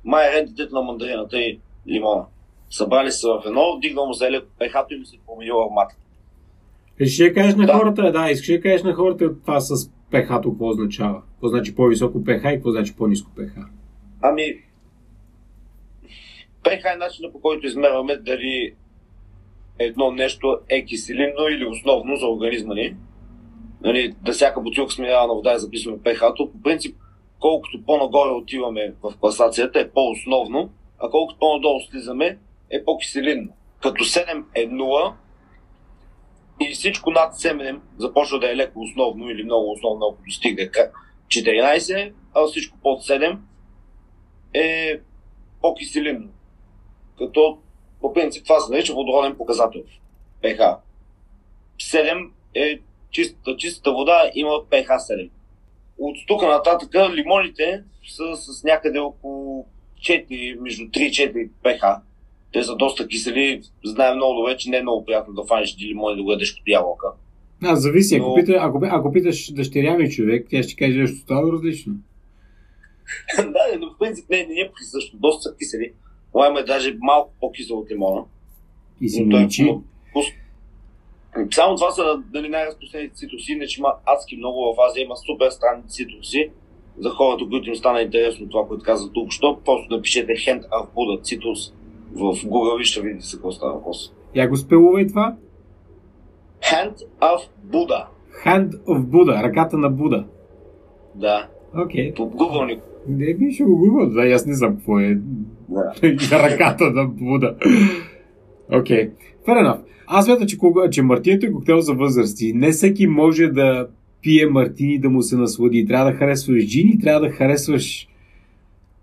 Майер 0.05 0.33
е 0.33 0.45
детето 0.45 0.75
на 0.75 0.83
мандарината 0.83 1.39
и 1.39 1.61
лимона. 1.89 2.27
Събрали 2.71 3.13
се 3.13 3.27
в 3.29 3.43
едно, 3.47 3.79
дигнал 3.83 4.07
му 4.07 4.13
зеле, 4.13 4.41
пехато 4.59 4.95
им 4.95 5.07
се 5.07 5.17
променил 5.27 5.63
аромат. 5.63 5.91
Ще 7.07 7.25
я 7.25 7.35
кажеш 7.35 7.55
на 7.55 7.67
Да. 7.67 7.73
хората, 7.79 8.13
да, 8.13 8.31
искаш 8.31 8.49
да 8.57 8.61
кажеш 8.61 8.83
на 8.83 8.95
хората 8.95 9.41
това 9.41 9.61
с 9.61 9.89
пх-то 9.89 10.51
какво 10.51 10.69
означава? 10.69 11.23
Какво 11.33 11.49
значи 11.49 11.75
по-високо 11.75 12.25
пх 12.25 12.29
и 12.31 12.43
какво 12.43 12.71
значи 12.71 12.97
по-ниско 12.97 13.31
пх? 13.37 13.61
Ами, 14.23 14.55
ПХ 16.65 16.85
е 16.95 16.99
начинът 16.99 17.33
по 17.33 17.41
който 17.41 17.67
измерваме 17.67 18.17
дали 18.17 18.75
едно 19.79 20.11
нещо 20.11 20.59
е 20.69 20.85
киселинно 20.85 21.49
или 21.51 21.67
основно 21.67 22.17
за 22.17 22.27
организма 22.27 22.75
ни. 22.75 22.97
Нали, 23.83 24.15
да 24.23 24.33
всяка 24.33 24.61
бутилка 24.61 24.93
с 24.93 24.99
минерална 24.99 25.35
вода 25.35 25.53
е 25.53 25.59
записваме 25.59 25.99
ПХ-то. 25.99 26.53
По 26.53 26.63
принцип, 26.63 26.97
колкото 27.39 27.83
по-нагоре 27.87 28.31
отиваме 28.31 28.95
в 29.03 29.13
класацията 29.21 29.81
е 29.81 29.91
по-основно, 29.91 30.71
а 30.99 31.11
колкото 31.11 31.39
по-надолу 31.39 31.81
слизаме 31.91 32.39
е 32.71 32.85
по-киселинно. 32.85 33.53
Като 33.83 34.05
7 34.05 34.45
е 34.55 34.69
0 34.69 35.13
и 36.61 36.73
всичко 36.75 37.11
над 37.11 37.35
7 37.35 37.81
започва 37.99 38.39
да 38.39 38.53
е 38.53 38.57
леко 38.57 38.81
основно 38.81 39.31
или 39.31 39.45
много 39.45 39.73
основно, 39.73 40.07
ако 40.07 40.23
достигне 40.27 40.71
к- 40.71 40.91
14, 41.29 42.13
а 42.35 42.47
всичко 42.47 42.79
под 42.83 43.03
7 43.03 43.39
е 44.55 45.01
по-киселинно. 45.61 46.29
Като 47.19 47.59
по 48.01 48.13
принцип 48.13 48.45
това 48.45 48.61
се 48.61 48.73
нарича 48.73 48.95
водороден 48.95 49.37
показател. 49.37 49.83
pH. 50.43 50.77
7 51.79 52.31
е 52.55 52.79
чистата, 53.11 53.57
чистата 53.57 53.93
вода 53.93 54.31
има 54.35 54.51
pH 54.51 54.89
7. 54.97 55.31
От 55.99 56.17
тук 56.27 56.43
нататък 56.43 56.95
лимоните 57.15 57.85
са 58.17 58.37
с 58.37 58.65
някъде 58.65 58.99
около 58.99 59.67
4, 60.01 60.61
между 60.61 60.83
3 60.85 60.99
и 60.99 61.11
4 61.11 61.51
pH. 61.65 62.01
Те 62.53 62.65
са 62.65 62.77
доста 62.77 63.09
кисели. 63.09 63.63
Знаем 63.85 64.17
много 64.17 64.35
добре, 64.35 64.57
че 64.57 64.71
не 64.71 64.77
е 64.77 64.83
много 64.83 65.05
приятно 65.05 65.35
да 65.35 65.45
фанеш 65.45 65.77
ти 65.77 65.87
лимони 65.87 66.17
да 66.17 66.23
го 66.23 66.33
ядеш 66.33 66.53
като 66.53 66.63
ябълка. 66.67 67.07
А, 67.65 67.77
зависи. 67.77 68.17
Ако, 68.17 68.29
Но- 68.29 68.35
пита, 68.35 68.57
ако, 68.61 68.81
ако 68.91 69.13
питаш 69.13 69.53
дъщеря 69.53 69.97
ми 69.97 70.11
човек, 70.11 70.47
тя 70.51 70.63
ще 70.63 70.77
каже 70.77 70.99
нещо 70.99 71.21
тотално 71.21 71.53
различно. 71.53 71.95
да, 73.37 73.79
но 73.81 73.91
в 73.91 73.99
принцип 73.99 74.31
не, 74.31 74.37
не 74.37 74.61
е 74.61 74.71
присъщо. 74.77 75.17
Доста 75.17 75.43
са 75.43 75.57
кисели. 75.57 75.93
Лайма 76.35 76.61
е 76.61 76.65
даже 76.65 76.97
малко 77.01 77.33
по-кисел 77.41 77.79
от 77.79 77.91
лимона. 77.91 78.25
И 79.01 79.09
си 79.09 79.25
Но 79.25 79.31
той 79.31 79.43
е 79.43 79.47
вкус. 80.11 80.27
Само 81.51 81.77
това 81.77 81.91
са 81.91 82.23
дали, 82.33 82.49
най-разпространените 82.49 83.15
цитруси, 83.15 83.53
иначе 83.53 83.81
има 83.81 83.95
адски 84.07 84.37
много 84.37 84.75
в 84.75 84.81
Азия, 84.89 85.05
има 85.05 85.17
супер 85.17 85.51
странни 85.51 85.83
цитруси. 85.89 86.51
За 86.99 87.11
хората, 87.11 87.45
които 87.51 87.69
им 87.69 87.77
стана 87.77 88.01
интересно 88.03 88.49
това, 88.49 88.69
което 88.69 88.85
казах 88.85 89.11
тук, 89.15 89.33
що 89.33 89.61
просто 89.65 89.97
напишете 89.97 90.33
Hand 90.33 90.69
of 90.69 90.87
Buddha 90.95 91.23
цитрус 91.23 91.73
в 92.13 92.35
Google 92.35 92.81
и 92.81 92.85
ще 92.85 93.01
видите 93.01 93.27
за 93.27 93.37
какво 93.37 93.53
става 93.53 93.73
въпрос. 93.73 94.13
Я 94.35 94.49
го 94.49 94.57
спелувай 94.57 95.07
това. 95.07 95.37
Hand 96.63 96.97
of 97.21 97.41
Buddha. 97.73 98.05
Hand 98.47 98.71
of 98.85 99.05
Buddha, 99.05 99.43
ръката 99.43 99.79
на 99.79 99.91
Буда. 99.91 100.25
Да. 101.15 101.49
Окей. 101.85 102.15
По 102.15 102.23
Google. 102.23 102.81
Не 103.09 103.35
би 103.35 103.53
ще 103.53 103.65
го 103.65 103.79
гугла, 103.79 104.11
да, 104.11 104.23
аз 104.23 104.47
не 104.47 104.55
знам 104.55 104.77
какво 104.77 104.99
е 105.01 105.19
Да. 105.69 105.93
ръката 106.51 106.91
на 106.91 107.07
Буда. 107.07 107.55
Окей. 108.73 109.11
Fair 109.47 109.67
enough. 109.67 109.81
Аз 110.07 110.25
смятам, 110.25 110.47
че, 110.47 110.59
кога, 110.59 110.91
че 110.91 111.03
мартинито 111.03 111.47
е 111.47 111.53
коктейл 111.53 111.81
за 111.81 111.95
възрасти. 111.95 112.53
Не 112.55 112.71
всеки 112.71 113.07
може 113.07 113.47
да 113.47 113.89
пие 114.23 114.47
мартини 114.47 114.99
да 114.99 115.11
му 115.11 115.23
се 115.23 115.37
наслади. 115.37 115.87
Трябва 115.87 116.11
да 116.13 116.19
харесваш 116.19 116.67
джини, 116.67 116.99
трябва 116.99 117.21
да 117.21 117.31
харесваш 117.31 118.09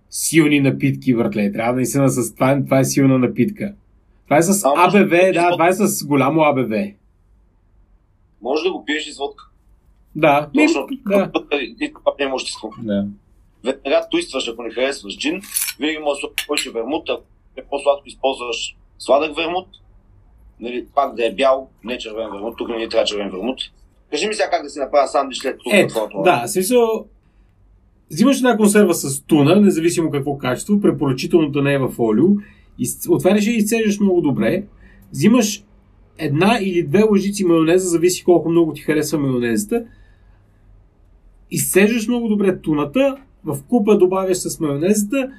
силни 0.10 0.60
напитки, 0.60 1.16
братле. 1.16 1.52
Трябва 1.52 1.74
наистина 1.74 2.10
с 2.10 2.36
това, 2.36 2.64
това 2.64 2.80
е 2.80 2.86
силна 2.86 3.18
напитка. 3.18 3.74
Това 4.24 4.38
е 4.38 4.42
с 4.42 4.66
А, 4.66 4.88
АБВ, 4.88 5.10
да 5.10 5.34
да, 5.34 5.52
това 5.52 5.68
е 5.68 5.74
с 5.74 6.06
голямо 6.06 6.42
АБВ. 6.42 6.94
Може 8.42 8.64
да 8.64 8.72
го 8.72 8.86
пиеш 8.86 9.08
и 9.08 9.14
с 9.14 9.18
водка. 9.18 9.44
Да, 10.16 10.50
Точно. 10.56 10.88
да. 11.06 11.32
Не 12.18 12.28
може 12.28 12.46
да 12.46 12.52
да. 12.84 13.08
веднага 13.64 14.08
туистваш, 14.12 14.48
ако 14.48 14.64
не 14.64 14.72
харесваш 14.72 15.18
джин, 15.18 15.42
винаги 15.80 15.98
може 15.98 16.22
да 16.22 16.28
сложиш 16.46 16.72
вермут, 16.74 17.10
ако 17.10 17.24
е 17.56 17.64
по-сладко 17.64 18.08
използваш 18.08 18.78
сладък 19.00 19.36
вермут, 19.36 19.68
нали, 20.60 20.86
пак 20.96 21.16
да 21.16 21.26
е 21.26 21.32
бял, 21.32 21.70
не 21.84 21.98
червен 21.98 22.32
вермут, 22.32 22.58
тук 22.58 22.70
не 22.70 22.78
ни 22.78 22.90
трябва 22.90 23.06
червен 23.06 23.30
вермут. 23.30 23.60
Кажи 24.12 24.28
ми 24.28 24.34
сега 24.34 24.50
как 24.50 24.64
да 24.64 24.70
си 24.70 24.80
направя 24.80 25.08
сандвич 25.08 25.38
след 25.38 25.58
тук. 25.64 25.74
Е, 25.74 25.88
това, 25.88 26.10
това. 26.10 26.24
да, 26.24 26.48
смисъл, 26.48 27.06
взимаш 28.12 28.38
една 28.38 28.58
консерва 28.58 28.94
с 28.94 29.22
туна, 29.22 29.62
независимо 29.62 30.12
какво 30.12 30.38
качество, 30.38 30.82
препоръчително 30.82 31.50
да 31.50 31.62
не 31.62 31.74
е 31.74 31.80
в 31.80 31.94
олио, 32.00 32.28
отваряш 33.10 33.48
и 33.48 33.52
изцеждаш 33.52 34.00
много 34.00 34.22
добре, 34.22 34.64
взимаш 35.12 35.64
една 36.18 36.60
или 36.62 36.84
две 36.84 37.04
лъжици 37.04 37.46
майонеза, 37.46 37.90
зависи 37.90 38.24
колко 38.24 38.50
много 38.50 38.74
ти 38.74 38.82
харесва 38.82 39.20
майонезата, 39.20 39.86
изцеждаш 41.52 42.08
много 42.08 42.28
добре 42.28 42.60
туната, 42.62 43.18
в 43.46 43.58
купа 43.70 43.98
добавяш 43.98 44.38
с 44.38 44.60
майонезата, 44.60 45.32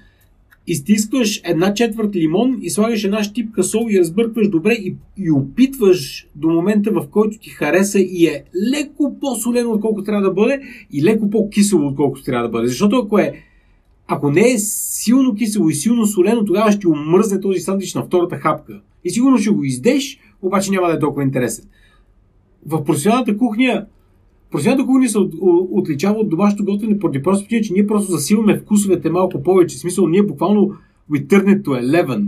изтискваш 0.69 1.41
една 1.45 1.75
четвърт 1.75 2.17
лимон 2.17 2.59
и 2.63 2.71
слагаш 2.71 3.05
една 3.05 3.23
щипка 3.23 3.65
сол 3.65 3.87
и 3.91 3.99
разбъркваш 3.99 4.49
добре 4.49 4.73
и, 4.73 4.97
и 5.17 5.31
опитваш 5.31 6.29
до 6.35 6.49
момента, 6.49 6.91
в 6.91 7.09
който 7.11 7.39
ти 7.39 7.51
хареса 7.51 8.01
и 8.01 8.27
е 8.27 8.45
леко 8.73 9.17
по-солено, 9.21 9.71
отколкото 9.71 10.05
трябва 10.05 10.23
да 10.23 10.31
бъде 10.31 10.61
и 10.93 11.03
леко 11.03 11.31
по-кисело, 11.31 11.87
отколкото 11.87 12.25
трябва 12.25 12.49
да 12.49 12.53
бъде. 12.53 12.69
Защото 12.69 12.97
ако 12.97 13.19
е 13.19 13.33
ако 14.11 14.31
не 14.31 14.53
е 14.53 14.59
силно 14.59 15.35
кисело 15.35 15.69
и 15.69 15.75
силно 15.75 16.07
солено, 16.07 16.45
тогава 16.45 16.73
ще 16.73 16.81
ти 16.81 16.87
омръзне 16.87 17.41
този 17.41 17.61
сандвич 17.61 17.95
на 17.95 18.03
втората 18.03 18.37
хапка. 18.37 18.81
И 19.05 19.11
сигурно 19.11 19.39
ще 19.39 19.51
го 19.51 19.65
издеш, 19.65 20.19
обаче 20.43 20.71
няма 20.71 20.89
да 20.89 20.95
е 20.95 20.99
толкова 20.99 21.23
интересен. 21.23 21.65
В 22.67 22.85
професионалната 22.85 23.37
кухня 23.37 23.87
Професионалната 24.51 24.87
кухня 24.87 25.09
се 25.09 25.19
от, 25.19 25.35
от, 25.41 25.69
отличава 25.73 26.19
от 26.19 26.29
домашното 26.29 26.65
готвене 26.65 26.99
поради 26.99 27.23
просто 27.23 27.45
причина, 27.45 27.63
че 27.63 27.73
ние 27.73 27.87
просто 27.87 28.13
засилваме 28.13 28.59
вкусовете 28.59 29.11
малко 29.11 29.43
повече. 29.43 29.77
В 29.77 29.81
смисъл, 29.81 30.09
ние 30.09 30.23
буквално 30.23 30.73
we 31.11 31.27
turn 31.27 31.45
it 31.45 31.63
to 31.63 32.05
11. 32.05 32.27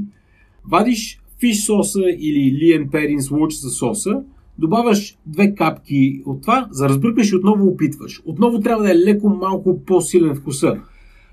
Вадиш 0.71 1.21
фиш 1.41 1.65
соса 1.65 2.03
или 2.19 2.53
лиен 2.53 2.89
перин 2.89 3.21
с 3.21 3.31
луч 3.31 3.55
за 3.55 3.71
соса, 3.71 4.23
добавяш 4.59 5.19
две 5.27 5.55
капки 5.55 6.23
от 6.27 6.43
това, 6.43 6.69
за 6.71 6.89
разбъркаш 6.89 7.33
и 7.33 7.37
отново 7.37 7.67
опитваш. 7.67 8.23
Отново 8.25 8.61
трябва 8.61 8.85
да 8.85 8.91
е 8.91 8.99
леко 8.99 9.29
малко 9.29 9.85
по-силен 9.85 10.35
вкуса. 10.35 10.77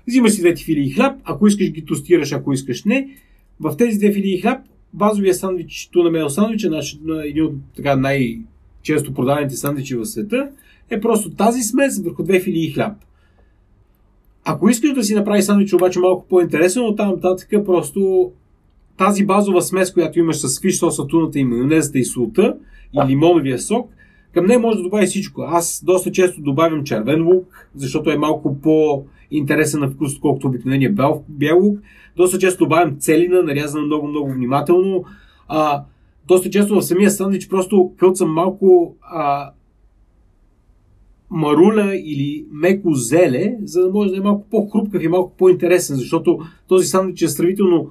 Взимаш 0.08 0.32
си 0.32 0.40
двете 0.40 0.64
филии 0.64 0.90
хляб, 0.90 1.20
ако 1.24 1.46
искаш 1.46 1.70
ги 1.70 1.84
тостираш, 1.84 2.32
ако 2.32 2.52
искаш 2.52 2.84
не. 2.84 3.08
В 3.60 3.76
тези 3.76 3.98
две 3.98 4.12
филии 4.12 4.40
хляб, 4.40 4.60
базовия 4.94 5.34
сандвич, 5.34 5.88
туна 5.92 6.10
мейл 6.10 6.28
сандвич 6.28 6.64
е 6.64 6.70
на 7.04 7.26
един 7.26 7.44
от 7.44 7.54
така 7.76 7.96
най-често 7.96 9.14
продаваните 9.14 9.56
сандвичи 9.56 9.96
в 9.96 10.06
света, 10.06 10.48
е 10.90 11.00
просто 11.00 11.30
тази 11.30 11.62
смес 11.62 12.02
върху 12.02 12.22
две 12.22 12.40
филии 12.40 12.72
хляб. 12.72 12.92
Ако 14.44 14.68
искаш 14.68 14.92
да 14.92 15.04
си 15.04 15.14
направиш 15.14 15.44
сандвич 15.44 15.72
обаче 15.72 15.98
малко 15.98 16.26
по-интересен, 16.28 16.82
от 16.82 16.96
там 16.96 17.08
нататък 17.08 17.48
просто 17.64 18.30
тази 18.96 19.26
базова 19.26 19.62
смес, 19.62 19.92
която 19.92 20.18
имаш 20.18 20.36
с 20.36 20.60
фиш 20.60 20.78
соса, 20.78 21.06
туната 21.06 21.38
и 21.38 21.44
майонезата 21.44 21.98
и 21.98 22.04
солта 22.04 22.56
и 22.94 23.08
лимоновия 23.08 23.58
сок, 23.58 23.90
към 24.34 24.46
нея 24.46 24.58
може 24.58 24.76
да 24.76 24.82
добавиш 24.82 25.08
всичко. 25.08 25.42
Аз 25.42 25.82
доста 25.84 26.12
често 26.12 26.40
добавям 26.40 26.84
червен 26.84 27.28
лук, 27.28 27.68
защото 27.74 28.10
е 28.10 28.18
малко 28.18 28.60
по-интересен 28.60 29.80
на 29.80 29.90
вкус, 29.90 30.14
отколкото 30.14 30.46
обикновения 30.46 30.92
бял, 30.92 31.24
бял 31.28 31.58
лук. 31.60 31.78
Доста 32.16 32.38
често 32.38 32.64
добавям 32.64 32.96
целина, 32.98 33.42
нарязана 33.42 33.84
много-много 33.84 34.32
внимателно. 34.32 35.04
А, 35.48 35.82
доста 36.28 36.50
често 36.50 36.74
в 36.74 36.82
самия 36.82 37.10
сандвич 37.10 37.48
просто 37.48 37.92
кълцам 37.98 38.32
малко 38.32 38.96
а, 39.02 39.50
маруля 41.30 41.96
или 41.96 42.44
меко 42.52 42.94
зеле, 42.94 43.56
за 43.62 43.82
да 43.82 43.90
може 43.90 44.10
да 44.10 44.16
е 44.16 44.20
малко 44.20 44.46
по-хрупкав 44.50 45.02
и 45.02 45.08
малко 45.08 45.36
по-интересен, 45.38 45.96
защото 45.96 46.38
този 46.68 46.86
сандвич 46.86 47.22
е 47.22 47.28
сравнително 47.28 47.90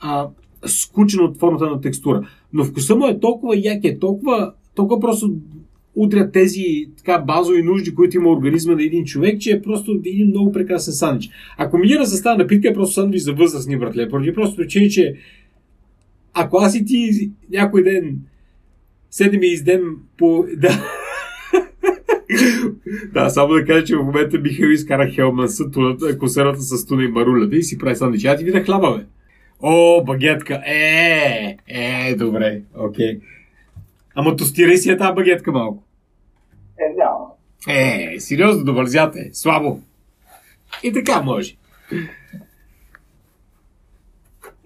а, 0.00 0.28
скучен 0.66 1.24
от 1.24 1.38
формата 1.38 1.66
на 1.66 1.80
текстура. 1.80 2.28
Но 2.52 2.64
вкуса 2.64 2.96
му 2.96 3.06
е 3.06 3.20
толкова 3.20 3.56
як, 3.56 3.84
е 3.84 3.98
толкова, 3.98 4.52
толкова 4.74 5.00
просто 5.00 5.34
удрят 5.94 6.32
тези 6.32 6.64
така 6.98 7.18
базови 7.18 7.62
нужди, 7.62 7.94
които 7.94 8.16
има 8.16 8.30
организма 8.30 8.74
на 8.74 8.82
един 8.82 9.04
човек, 9.04 9.40
че 9.40 9.50
е 9.50 9.62
просто 9.62 10.00
един 10.04 10.28
много 10.28 10.52
прекрасен 10.52 10.94
сандвич. 10.94 11.30
А 11.58 11.70
комбинира 11.70 12.06
с 12.06 12.22
тази 12.22 12.38
напитка 12.38 12.68
е 12.68 12.74
просто 12.74 12.94
сандвич 12.94 13.22
за 13.22 13.32
възрастни 13.32 13.78
братле, 13.78 14.08
поради 14.08 14.34
просто 14.34 14.56
причина, 14.56 14.88
че 14.88 15.14
ако 16.34 16.56
аз 16.56 16.74
и 16.74 16.84
ти 16.84 17.30
някой 17.50 17.82
ден 17.82 18.18
седем 19.10 19.42
и 19.42 19.46
издем 19.46 19.82
по... 20.18 20.46
Да. 20.56 21.01
Да, 23.12 23.30
само 23.30 23.54
да 23.54 23.64
кажа, 23.64 23.84
че 23.84 23.96
в 23.96 24.02
момента 24.02 24.38
Михаил 24.38 24.68
изкара 24.68 25.10
Хелманса, 25.10 25.64
консервата 26.18 26.60
с 26.60 26.86
туна 26.86 27.04
и 27.04 27.08
марулята 27.08 27.56
и 27.56 27.62
си 27.62 27.78
прави 27.78 27.96
сандвич. 27.96 28.24
Я 28.24 28.36
ти 28.36 28.44
видя 28.44 28.64
хляба, 28.64 28.96
бе. 28.98 29.04
О, 29.62 30.04
багетка. 30.04 30.62
Е, 30.66 31.56
е, 31.68 32.14
добре. 32.14 32.62
Окей. 32.76 33.20
Ама 34.14 34.36
тостирай 34.36 34.76
си 34.76 34.90
я 34.90 34.98
тази 34.98 35.14
багетка 35.14 35.52
малко. 35.52 35.82
Е, 36.78 36.94
няма. 36.96 37.26
Е, 37.68 38.20
сериозно, 38.20 38.64
добързяте. 38.64 39.30
Слабо. 39.32 39.80
И 40.82 40.92
така 40.92 41.22
може. 41.22 41.56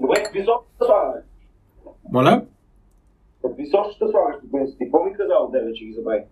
Добре, 0.00 0.22
какви 0.24 0.44
са 0.44 0.84
слагаме? 0.86 1.20
Моля? 2.12 2.42
Какви 3.42 3.66
сос 3.66 3.94
ще 3.94 4.04
слагаш 4.10 4.40
по 4.40 4.50
принцип? 4.50 4.78
Ти 4.78 4.84
какво 4.84 5.04
ми 5.04 5.12
казал, 5.12 5.50
Деве, 5.52 5.72
че 5.72 5.84
ги 5.84 5.92
забрави? 5.92 6.22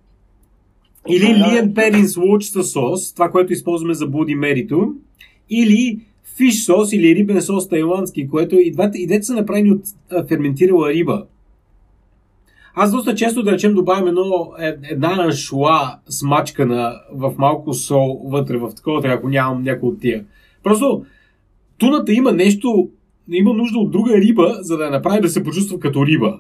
Или 1.09 1.35
Лиен 1.35 1.75
Перинс 1.75 2.17
лучта 2.17 2.65
сос, 2.65 3.15
това, 3.15 3.31
което 3.31 3.53
използваме 3.53 3.95
за 3.95 4.07
Буди 4.07 4.35
Мерито, 4.35 4.95
или 5.51 6.01
фиш 6.37 6.65
сос 6.65 6.93
или 6.93 7.15
рибен 7.15 7.43
сос 7.43 7.69
тайландски, 7.69 8.29
което 8.29 8.59
и 8.59 8.71
двете, 8.71 8.99
и 8.99 9.07
двете 9.07 9.23
са 9.23 9.35
направени 9.35 9.71
от 9.71 9.83
а, 10.11 10.27
ферментирала 10.27 10.93
риба. 10.93 11.27
Аз 12.75 12.93
доста 12.93 13.15
често, 13.15 13.43
да 13.43 13.53
речем, 13.53 13.75
добавям 13.75 14.09
едно, 14.09 14.53
е- 14.61 14.77
една 14.91 15.25
аншуа 15.25 15.99
смачкана 16.09 17.01
в 17.13 17.35
малко 17.39 17.75
сол 17.75 18.21
вътре, 18.25 18.57
в 18.57 18.73
такова, 18.77 19.01
ако 19.05 19.29
нямам 19.29 19.63
някой 19.63 19.89
от 19.89 20.01
тия. 20.01 20.25
Просто 20.63 21.05
туната 21.79 22.13
има 22.13 22.33
нещо, 22.33 22.89
има 23.33 23.53
нужда 23.53 23.79
от 23.79 23.91
друга 23.91 24.17
риба, 24.17 24.59
за 24.61 24.77
да 24.77 24.85
я 24.85 24.91
направи 24.91 25.21
да 25.21 25.29
се 25.29 25.45
почувства 25.45 25.79
като 25.79 26.07
риба. 26.07 26.39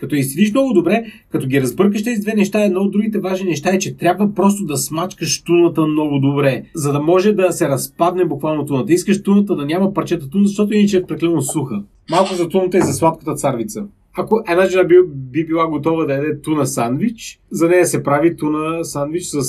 Като 0.00 0.14
изсидиш 0.14 0.50
много 0.50 0.72
добре, 0.72 1.04
като 1.32 1.46
ги 1.46 1.60
разбъркаш 1.60 2.04
тези 2.04 2.20
две 2.20 2.34
неща, 2.34 2.64
едно 2.64 2.80
от 2.80 2.92
другите 2.92 3.18
важни 3.18 3.50
неща 3.50 3.70
е, 3.70 3.78
че 3.78 3.96
трябва 3.96 4.34
просто 4.34 4.64
да 4.64 4.76
смачкаш 4.76 5.42
туната 5.42 5.86
много 5.86 6.18
добре, 6.18 6.62
за 6.74 6.92
да 6.92 7.00
може 7.00 7.32
да 7.32 7.52
се 7.52 7.68
разпадне 7.68 8.24
буквално 8.24 8.66
туната. 8.66 8.92
Искаш 8.92 9.22
туната 9.22 9.56
да 9.56 9.66
няма 9.66 9.94
парчета 9.94 10.30
туна, 10.30 10.46
защото 10.46 10.74
иначе 10.74 10.96
е 10.96 11.02
прекалено 11.02 11.42
суха. 11.42 11.82
Малко 12.10 12.34
за 12.34 12.48
туната 12.48 12.78
и 12.78 12.82
за 12.82 12.92
сладката 12.92 13.34
царвица. 13.34 13.84
Ако 14.16 14.42
една 14.48 14.66
жена 14.66 14.84
би, 14.84 14.94
би 15.14 15.46
била 15.46 15.66
готова 15.66 16.04
да 16.04 16.14
яде 16.14 16.40
туна 16.40 16.66
сандвич, 16.66 17.40
за 17.50 17.68
нея 17.68 17.86
се 17.86 18.02
прави 18.02 18.36
туна 18.36 18.84
сандвич 18.84 19.24
с 19.24 19.42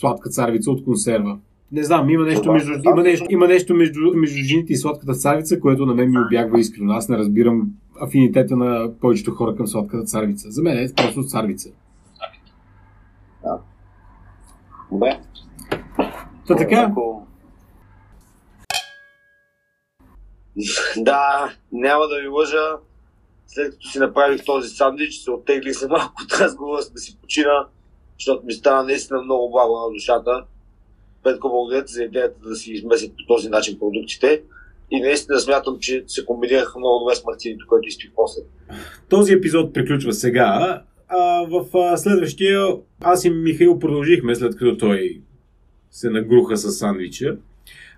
сладка 0.00 0.30
царвица 0.30 0.70
от 0.70 0.84
консерва. 0.84 1.38
Не 1.72 1.84
знам, 1.84 2.10
има 2.10 2.24
нещо 2.24 2.52
между, 2.52 2.72
има 2.84 3.02
нещо, 3.02 3.26
има 3.30 3.46
нещо 3.46 3.74
между, 3.74 4.00
между 4.14 4.36
жените 4.44 4.72
и 4.72 4.76
сладката 4.76 5.12
царвица, 5.12 5.60
което 5.60 5.86
на 5.86 5.94
мен 5.94 6.10
ми 6.10 6.16
обягва 6.26 6.60
искрено. 6.60 6.92
Аз 6.92 7.08
не 7.08 7.18
разбирам 7.18 7.66
афинитета 8.00 8.56
на 8.56 8.92
повечето 9.00 9.34
хора 9.34 9.56
към 9.56 9.66
сладката 9.66 10.04
царвица. 10.04 10.50
За 10.50 10.62
мен 10.62 10.78
е 10.78 10.94
просто 10.96 11.22
царвица. 11.22 11.70
Добре. 14.92 15.20
Та 16.46 16.56
така, 16.56 16.92
Да, 20.96 21.52
няма 21.72 22.06
да 22.06 22.20
ви 22.20 22.28
лъжа. 22.28 22.78
След 23.46 23.72
като 23.72 23.88
си 23.88 23.98
направих 23.98 24.44
този 24.44 24.68
сандвич, 24.68 25.14
се 25.14 25.30
оттеглих 25.30 25.76
се 25.76 25.88
малко 25.88 26.14
от 26.24 26.40
разговора, 26.40 26.82
да 26.92 26.98
си 26.98 27.18
почина, 27.20 27.66
защото 28.18 28.46
ми 28.46 28.52
стана 28.52 28.82
наистина 28.82 29.22
много 29.22 29.50
благо 29.50 29.80
на 29.80 29.92
душата. 29.92 30.44
Петко, 31.22 31.48
благодаря 31.48 31.86
за 31.86 32.04
идеята 32.04 32.48
да 32.48 32.56
си 32.56 32.72
измесят 32.72 33.10
по 33.10 33.34
този 33.34 33.48
начин 33.48 33.78
продуктите. 33.78 34.42
И 34.92 35.00
наистина 35.00 35.40
смятам, 35.40 35.78
че 35.80 36.04
се 36.06 36.24
комбинираха 36.24 36.78
много 36.78 36.98
добре 36.98 37.14
с 37.14 37.24
мартините, 37.24 37.64
което 37.68 37.88
изпих 37.88 38.10
после. 38.16 38.40
този 39.08 39.32
епизод 39.32 39.74
приключва 39.74 40.12
сега. 40.12 40.82
А 41.08 41.46
в 41.50 41.78
а, 41.78 41.96
следващия 41.96 42.66
аз 43.00 43.24
и 43.24 43.30
Михаил 43.30 43.78
продължихме, 43.78 44.34
след 44.34 44.56
като 44.56 44.76
той 44.76 45.20
се 45.90 46.10
нагруха 46.10 46.56
с 46.56 46.72
сандвича. 46.72 47.36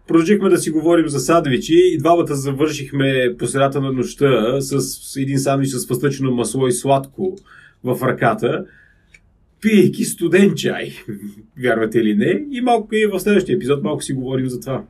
Продължихме 0.09 0.49
да 0.49 0.59
си 0.59 0.71
говорим 0.71 1.09
за 1.09 1.21
сандвичи 1.21 1.75
и 1.75 1.99
двамата 1.99 2.35
завършихме 2.35 3.37
по 3.39 3.45
на 3.81 3.93
нощта 3.93 4.61
с 4.61 5.17
един 5.17 5.39
сандвич 5.39 5.71
с 5.71 5.87
фъстъчено 5.87 6.31
масло 6.31 6.67
и 6.67 6.73
сладко 6.73 7.37
в 7.85 8.03
ръката, 8.03 8.65
пийки 9.61 10.05
студен 10.05 10.55
чай, 10.55 10.93
вярвате 11.63 11.99
или 11.99 12.15
не, 12.15 12.45
и 12.51 12.61
малко 12.61 12.95
и 12.95 13.07
в 13.07 13.21
следващия 13.21 13.57
епизод 13.57 13.83
малко 13.83 14.03
си 14.03 14.13
говорим 14.13 14.49
за 14.49 14.61
това. 14.61 14.85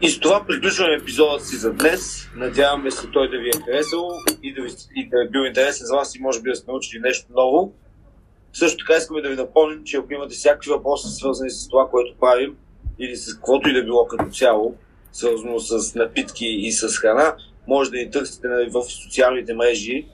И 0.00 0.08
с 0.08 0.20
това 0.20 0.44
приключваме 0.48 0.94
епизодът 0.94 1.46
си 1.46 1.56
за 1.56 1.72
днес. 1.72 2.28
Надяваме 2.36 2.90
се 2.90 3.06
той 3.12 3.30
да 3.30 3.38
ви 3.38 3.48
е 3.48 3.60
харесал 3.66 4.10
и 4.42 4.54
да, 4.54 4.62
ви, 4.62 4.70
и 4.96 5.08
да 5.08 5.22
е 5.22 5.28
бил 5.28 5.40
интересен 5.40 5.86
за 5.86 5.96
вас 5.96 6.14
и 6.14 6.22
може 6.22 6.42
би 6.42 6.50
да 6.50 6.56
сте 6.56 6.70
научили 6.70 7.00
нещо 7.00 7.26
ново. 7.30 7.72
Също 8.52 8.84
така 8.84 8.98
искаме 8.98 9.22
да 9.22 9.28
ви 9.28 9.36
напомним, 9.36 9.84
че 9.84 9.96
ако 9.96 10.14
имате 10.14 10.34
всякакви 10.34 10.70
въпроси, 10.70 11.08
свързани 11.08 11.50
с 11.50 11.68
това, 11.68 11.88
което 11.90 12.18
правим, 12.20 12.56
или 12.98 13.16
с 13.16 13.34
каквото 13.34 13.68
и 13.68 13.72
да 13.72 13.84
било 13.84 14.06
като 14.06 14.30
цяло, 14.30 14.76
свързано 15.12 15.58
с 15.58 15.94
напитки 15.94 16.46
и 16.46 16.72
с 16.72 16.98
храна, 16.98 17.36
може 17.66 17.90
да 17.90 17.96
ни 17.96 18.10
търсите 18.10 18.48
в 18.48 18.82
социалните 18.82 19.54
мрежи, 19.54 20.06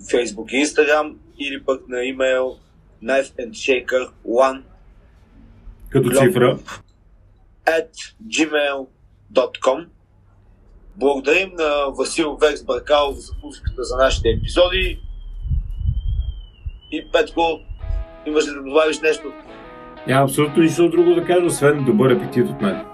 Facebook 0.00 0.52
и 0.52 0.66
Instagram, 0.66 1.14
или 1.38 1.62
пък 1.64 1.88
на 1.88 2.04
имейл 2.04 2.56
knifeandshaker1 3.02 4.62
Като 5.90 6.10
цифра. 6.10 6.58
at 7.66 7.90
gmail.com 8.28 8.95
Благодарим 10.96 11.50
на 11.58 11.90
Васил 11.98 12.36
Векс 12.36 12.64
Баркалов 12.64 13.16
за 13.16 13.32
музиката 13.44 13.84
за 13.84 13.96
нашите 13.96 14.28
епизоди. 14.28 15.00
И 16.92 17.08
Петко, 17.12 17.60
имаш 18.26 18.48
ли 18.48 18.50
да 18.50 18.62
добавиш 18.62 19.00
нещо? 19.00 19.32
Няма 20.06 20.24
абсолютно 20.24 20.62
нищо 20.62 20.88
друго 20.88 21.14
да 21.14 21.24
кажа, 21.24 21.46
освен 21.46 21.84
добър 21.84 22.10
апетит 22.10 22.48
от 22.50 22.62
мен. 22.62 22.84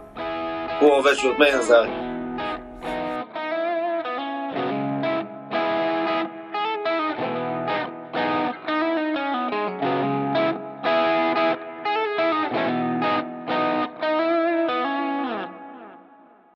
Хубаво 0.79 1.03
вече 1.03 1.27
от 1.27 1.39
мен, 1.39 1.57
Назар. 1.57 2.12